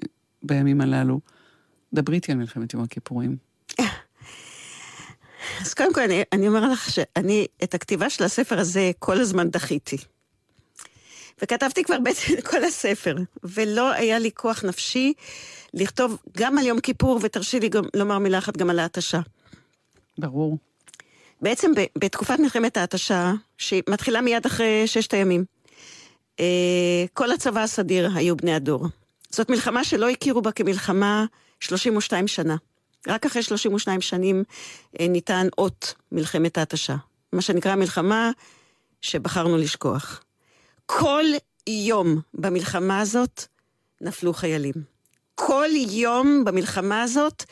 [0.44, 1.20] בימים הללו.
[1.94, 3.38] דברי איתי על מלחמת יום הכיפורים.
[5.62, 9.50] אז קודם כל, אני, אני אומר לך שאני את הכתיבה של הספר הזה כל הזמן
[9.50, 9.98] דחיתי.
[11.42, 15.14] וכתבתי כבר בעצם כל הספר, ולא היה לי כוח נפשי
[15.74, 19.20] לכתוב גם על יום כיפור, ותרשי לי גם לומר מילה אחת גם על ההתשה.
[20.18, 20.58] ברור.
[21.42, 25.46] בעצם בתקופת מלחמת ההתשה, שמתחילה מיד אחרי ששת הימים,
[26.40, 28.88] אה, כל הצבא הסדיר היו בני הדור.
[29.30, 31.26] זאת מלחמה שלא הכירו בה כמלחמה
[31.60, 32.56] 32 שנה.
[33.08, 34.44] רק אחרי 32 שנים
[35.00, 36.96] אה, ניתן אות מלחמת ההתשה.
[37.34, 38.32] מה שנקרא מלחמה
[39.02, 40.24] שבחרנו לשכוח.
[41.00, 41.26] כל
[41.68, 43.46] יום במלחמה הזאת
[44.02, 44.74] נפלו חיילים.
[45.36, 47.44] כל יום במלחמה הזאת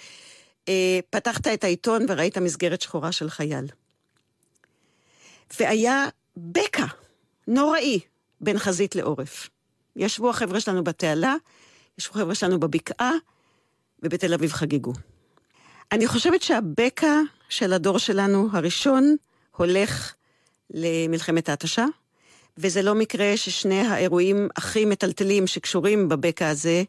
[0.70, 3.66] אה, פתחת את העיתון וראית מסגרת שחורה של חייל.
[5.60, 6.06] והיה
[6.38, 6.86] בקע
[7.48, 8.00] נוראי
[8.42, 9.50] בין חזית לעורף.
[9.96, 11.36] ישבו החבר'ה שלנו בתעלה,
[11.98, 13.14] ישבו החבר'ה שלנו בבקעה,
[14.04, 14.94] ובתל אביב חגגו.
[15.92, 17.20] אני חושבת שהבקע
[17.50, 19.16] של הדור שלנו, הראשון,
[19.58, 20.14] הולך
[20.74, 21.86] למלחמת ההתשה,
[22.58, 26.84] וזה לא מקרה ששני האירועים הכי מטלטלים שקשורים בבקע הזה,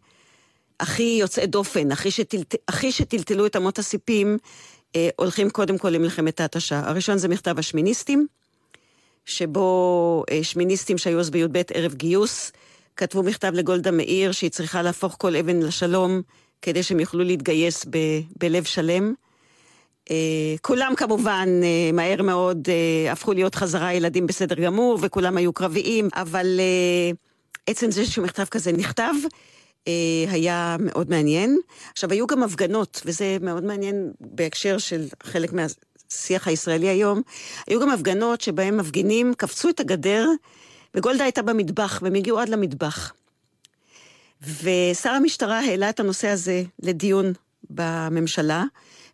[0.80, 2.54] הכי יוצאי דופן, הכי, שטלט...
[2.68, 4.38] הכי שטלטלו את אמות הסיפים,
[4.96, 6.80] אה, הולכים קודם כל למלחמת ההתשה.
[6.84, 8.26] הראשון זה מכתב השמיניסטים,
[9.24, 12.52] שבו אה, שמיניסטים שהיו אז בי"ב ערב גיוס,
[12.96, 16.22] כתבו מכתב לגולדה מאיר שהיא צריכה להפוך כל אבן לשלום
[16.62, 17.98] כדי שהם יוכלו להתגייס ב,
[18.38, 19.14] בלב שלם.
[20.12, 20.14] Uh,
[20.62, 26.08] כולם כמובן uh, מהר מאוד uh, הפכו להיות חזרה ילדים בסדר גמור, וכולם היו קרביים,
[26.14, 26.60] אבל
[27.66, 29.14] עצם זה שמכתב כזה נכתב,
[30.28, 31.58] היה מאוד מעניין.
[31.92, 37.22] עכשיו, היו גם הפגנות, וזה מאוד מעניין בהקשר של חלק מהשיח הישראלי היום,
[37.66, 40.28] היו גם הפגנות שבהן מפגינים קפצו את הגדר,
[40.94, 43.12] וגולדה הייתה במטבח, והם הגיעו עד למטבח.
[44.62, 47.32] ושר המשטרה העלה את הנושא הזה לדיון
[47.70, 48.64] בממשלה,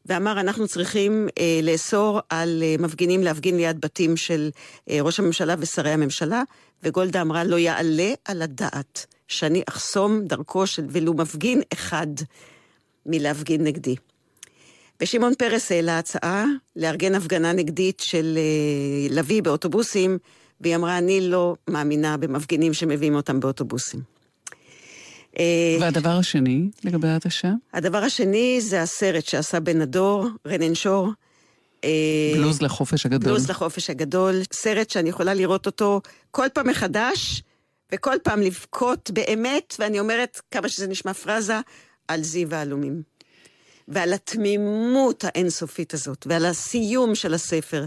[0.08, 4.50] ואמר, אנחנו צריכים אה, לאסור על אה, מפגינים להפגין ליד בתים של
[4.90, 6.42] אה, ראש הממשלה ושרי הממשלה,
[6.82, 12.06] וגולדה אמרה, לא יעלה על הדעת שאני אחסום דרכו של ולו מפגין אחד
[13.06, 13.96] מלהפגין נגדי.
[15.00, 16.44] ושמעון פרס העלה הצעה
[16.76, 20.18] לארגן הפגנה נגדית של אה, לביא באוטובוסים,
[20.60, 24.17] והיא אמרה, אני לא מאמינה במפגינים שמביאים אותם באוטובוסים.
[25.38, 27.52] אה, והדבר השני לגבי ההתשה?
[27.72, 31.08] הדבר השני זה הסרט שעשה בן הדור, רנן שור.
[31.84, 31.90] אה,
[32.34, 33.32] בלוז לחופש הגדול.
[33.32, 37.42] בלוז לחופש הגדול, סרט שאני יכולה לראות אותו כל פעם מחדש,
[37.92, 41.60] וכל פעם לבכות באמת, ואני אומרת, כמה שזה נשמע פרזה,
[42.08, 43.02] על זיו העלומים.
[43.88, 47.86] ועל התמימות האינסופית הזאת, ועל הסיום של הספר,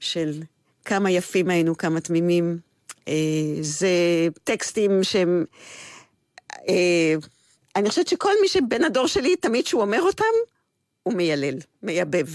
[0.00, 0.42] של
[0.84, 2.58] כמה יפים היינו, כמה תמימים.
[3.08, 3.14] אה,
[3.60, 3.88] זה
[4.44, 5.44] טקסטים שהם...
[6.68, 7.14] אה,
[7.76, 10.24] אני חושבת שכל מי שבן הדור שלי, תמיד שהוא אומר אותם,
[11.02, 12.26] הוא מיילל, מייבב.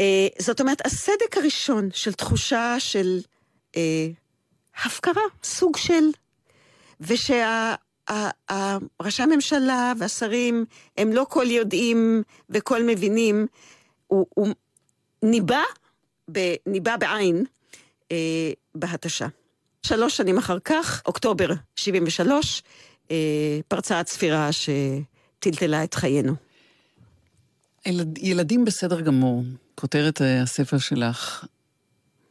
[0.00, 3.20] אה, זאת אומרת, הסדק הראשון של תחושה של
[3.76, 4.08] אה,
[4.84, 6.10] הפקרה, סוג של,
[7.00, 7.42] ושראשי
[9.22, 10.64] הממשלה והשרים
[10.98, 13.46] הם לא כל יודעים וכל מבינים,
[14.06, 14.48] הוא, הוא
[15.22, 15.62] ניבא,
[16.66, 17.44] ניבא בעין
[18.12, 19.26] אה, בהתשה.
[19.88, 22.62] שלוש שנים אחר כך, אוקטובר 73,
[23.10, 23.16] אה,
[23.68, 26.34] פרצה הצפירה שטלטלה את חיינו.
[27.86, 29.42] ילד, ילדים בסדר גמור,
[29.74, 31.44] כותרת אה, הספר שלך.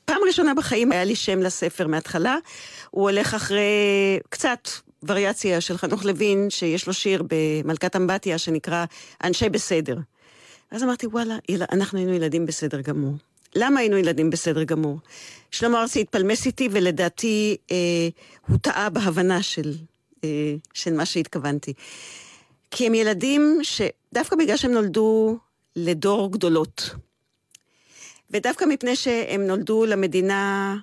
[0.06, 2.38] פעם ראשונה בחיים היה לי שם לספר מההתחלה.
[2.92, 4.70] הוא הולך אחרי קצת
[5.04, 8.86] וריאציה של חנוך לוין, שיש לו שיר במלכת אמבטיה שנקרא
[9.24, 9.98] אנשי בסדר.
[10.72, 11.36] ואז אמרתי, וואלה,
[11.72, 13.14] אנחנו היינו ילדים בסדר גמור.
[13.60, 15.00] למה היינו ילדים בסדר גמור?
[15.52, 17.76] שלמה ארצי התפלמס איתי, ולדעתי אה,
[18.48, 19.74] הוא טעה בהבנה של,
[20.24, 21.74] אה, של מה שהתכוונתי.
[22.72, 25.38] כי הם ילדים שדווקא בגלל שהם נולדו
[25.76, 26.90] לדור גדולות,
[28.32, 30.76] ודווקא מפני שהם נולדו למדינה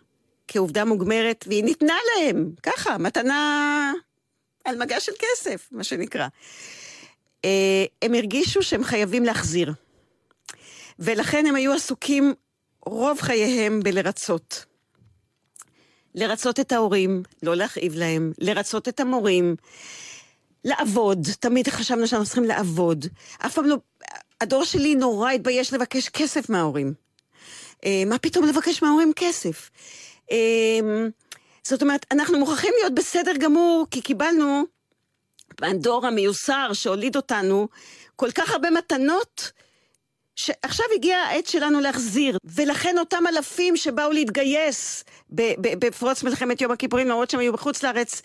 [0.48, 3.92] כעובדה מוגמרת, והיא ניתנה להם, ככה, מתנה
[4.64, 6.26] על מגע של כסף, מה שנקרא.
[7.44, 9.72] אה, הם הרגישו שהם חייבים להחזיר.
[10.98, 12.34] ולכן הם היו עסוקים
[12.86, 14.64] רוב חייהם בלרצות.
[16.14, 19.56] לרצות את ההורים, לא להכאיב להם, לרצות את המורים,
[20.64, 23.06] לעבוד, תמיד חשבנו שאנחנו צריכים לעבוד.
[23.46, 23.76] אף פעם לא...
[24.40, 26.94] הדור שלי נורא התבייש לבקש כסף מההורים.
[27.84, 29.70] אה, מה פתאום לבקש מההורים כסף?
[30.32, 30.80] אה,
[31.64, 34.62] זאת אומרת, אנחנו מוכרחים להיות בסדר גמור, כי קיבלנו
[35.60, 37.68] מהדור המיוסר שהוליד אותנו
[38.16, 39.52] כל כך הרבה מתנות,
[40.36, 45.04] שעכשיו הגיעה העת שלנו להחזיר, ולכן אותם אלפים שבאו להתגייס
[45.78, 48.22] בפרוץ מלחמת יום הכיפורים, למרות שהם היו בחוץ לארץ,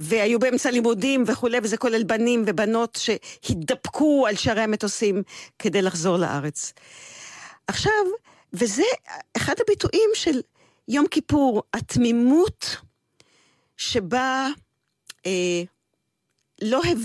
[0.00, 5.22] והיו באמצע לימודים וכולי, וזה כולל בנים ובנות שהתדפקו על שערי המטוסים
[5.58, 6.72] כדי לחזור לארץ.
[7.66, 7.92] עכשיו,
[8.52, 8.84] וזה
[9.36, 10.40] אחד הביטויים של
[10.88, 12.76] יום כיפור, התמימות
[13.76, 14.48] שבה
[15.26, 15.62] אה,
[16.62, 16.98] לא הב...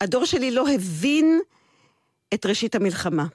[0.00, 1.40] הדור שלי לא הבין
[2.34, 3.26] את ראשית המלחמה.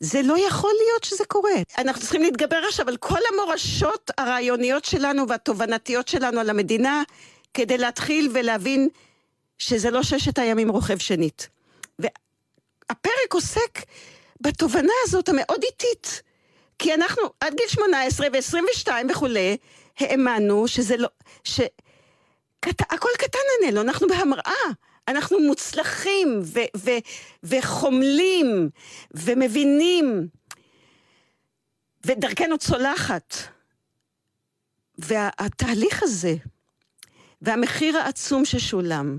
[0.00, 1.50] זה לא יכול להיות שזה קורה.
[1.78, 7.02] אנחנו צריכים להתגבר עכשיו על כל המורשות הרעיוניות שלנו והתובנתיות שלנו על המדינה,
[7.54, 8.88] כדי להתחיל ולהבין
[9.58, 11.48] שזה לא ששת הימים רוכב שנית.
[11.98, 13.78] והפרק עוסק
[14.40, 16.22] בתובנה הזאת המאוד איטית.
[16.78, 19.56] כי אנחנו עד גיל 18 ו-22 וכולי,
[19.98, 21.08] האמנו שזה לא...
[21.44, 21.60] ש...
[22.66, 24.52] הכל קטן עלינו, אנחנו בהמראה.
[25.10, 27.00] אנחנו מוצלחים ו- ו-
[27.42, 28.70] וחומלים
[29.14, 30.28] ומבינים,
[32.06, 33.34] ודרכנו צולחת.
[35.00, 36.34] והתהליך הזה,
[37.42, 39.18] והמחיר העצום ששולם,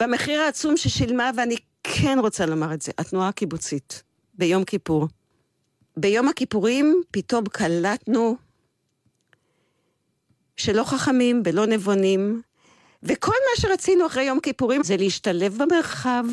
[0.00, 4.02] והמחיר העצום ששילמה, ואני כן רוצה לומר את זה, התנועה הקיבוצית,
[4.34, 5.08] ביום כיפור.
[5.96, 8.36] ביום הכיפורים פתאום קלטנו
[10.56, 12.42] שלא חכמים ולא נבונים,
[13.04, 16.24] וכל מה שרצינו אחרי יום כיפורים זה להשתלב במרחב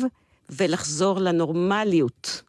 [0.50, 2.42] ולחזור לנורמליות,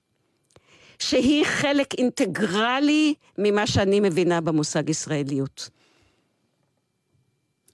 [1.00, 5.70] שהיא חלק אינטגרלי ממה שאני מבינה במושג ישראליות.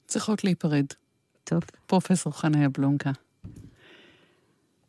[0.06, 0.86] צריכות להיפרד.
[1.44, 1.62] טוב.
[1.86, 3.10] פרופסור חנה יבלונקה.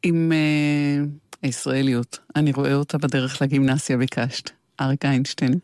[0.03, 1.07] עם uh,
[1.41, 4.49] הישראליות, אני רואה אותה בדרך לגימנסיה ביקשת.
[4.81, 5.59] אריק איינשטיין.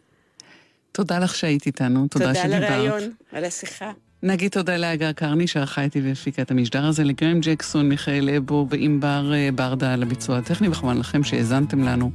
[0.91, 2.62] תודה לך שהיית איתנו, תודה, שדיברת.
[2.62, 3.91] תודה לרעיון, על השיחה.
[4.28, 9.34] נגיד תודה לאגר קרני שערכה איתי והפיקה את המשדר הזה, לגרם ג'קסון, מיכאל אבו וענבר
[9.34, 12.11] אה, ברדה על הביצוע הטכני, וכמובן לכם שהאזנתם לנו.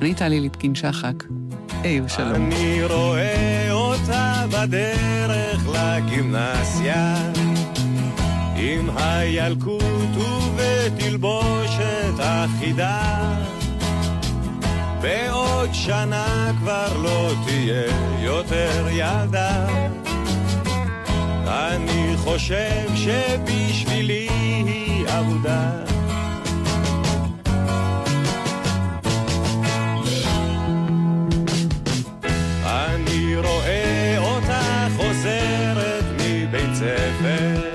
[0.00, 1.24] אני טלי ליפקין שחק.
[1.82, 2.34] היו שלום.
[2.34, 7.30] אני רואה אותה בדרך לגימנסיה,
[8.56, 13.34] עם הילקוט ובתלבושת אחידה.
[15.00, 17.84] בעוד שנה כבר לא תהיה
[18.22, 19.66] יותר ילדה.
[21.46, 24.28] אני חושב שבשבילי
[24.66, 25.70] היא אבודה.
[32.64, 37.70] אני רואה אותה חוזרת מבית ספר,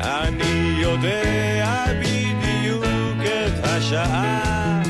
[0.00, 2.84] אני יודע בדיוק
[3.24, 4.82] את השעה.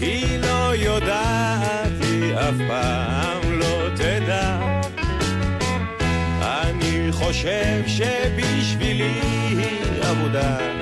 [0.00, 4.61] היא לא יודעת, היא אף פעם לא תדע.
[7.12, 9.66] חושב שבשבילי היא
[10.10, 10.81] אבודה.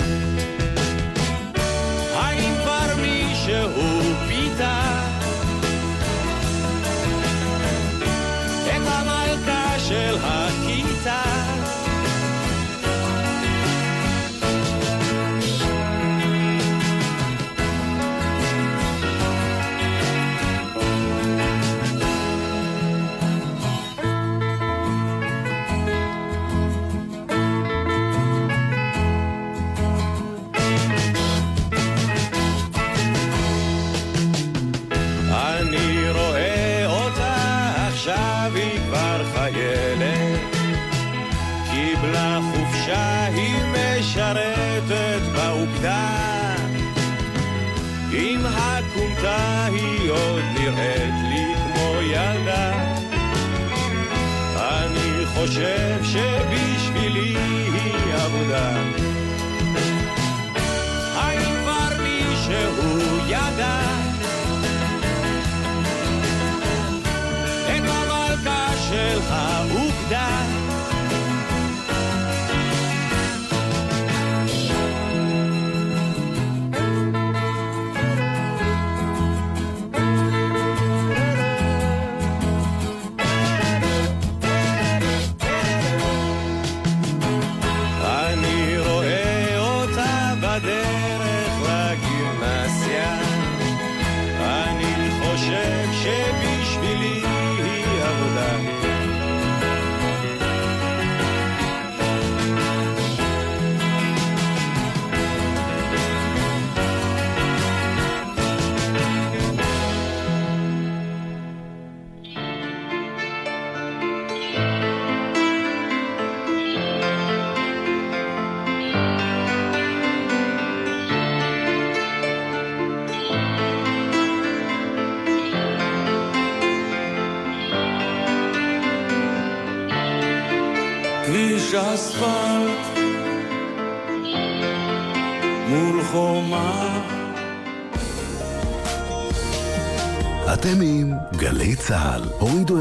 [55.51, 57.37] חושב שבשבילי
[57.73, 58.90] היא עבודה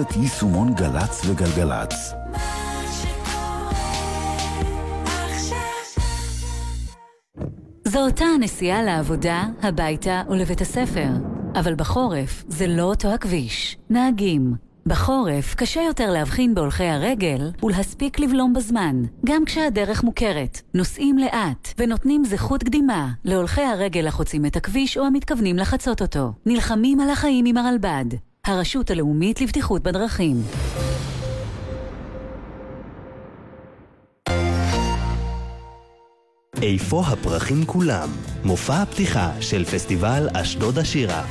[0.01, 2.13] את יישומון גל"צ וגלגלצ.
[7.87, 11.09] זו אותה הנסיעה לעבודה, הביתה ולבית הספר.
[11.55, 13.77] אבל בחורף זה לא אותו הכביש.
[13.89, 14.53] נהגים,
[14.85, 20.61] בחורף קשה יותר להבחין בהולכי הרגל ולהספיק לבלום בזמן, גם כשהדרך מוכרת.
[20.73, 26.33] נוסעים לאט ונותנים זכות קדימה להולכי הרגל החוצים את הכביש או המתכוונים לחצות אותו.
[26.45, 28.05] נלחמים על החיים עם הרלב"ד,
[28.49, 30.35] הרשות הלאומית לבטיחות בדרכים.
[36.61, 38.09] איפה הפרחים כולם?
[38.43, 41.23] מופע הפתיחה של פסטיבל אשדוד השירה.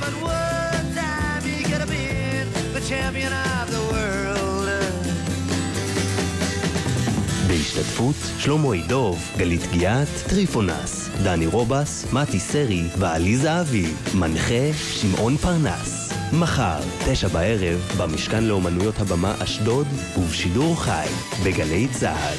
[7.47, 14.09] בהשתתפות שלמה ידוב, גלית גיאת, טריפונס, דני רובס, מתי סרי ועליזה אביב.
[14.15, 16.13] מנחה שמעון פרנס.
[16.33, 21.07] מחר, תשע בערב, במשכן לאומנויות הבמה אשדוד, ובשידור חי,
[21.45, 22.37] בגלי צה"ל.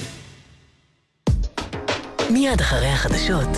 [2.32, 3.48] מיד אחרי החדשות.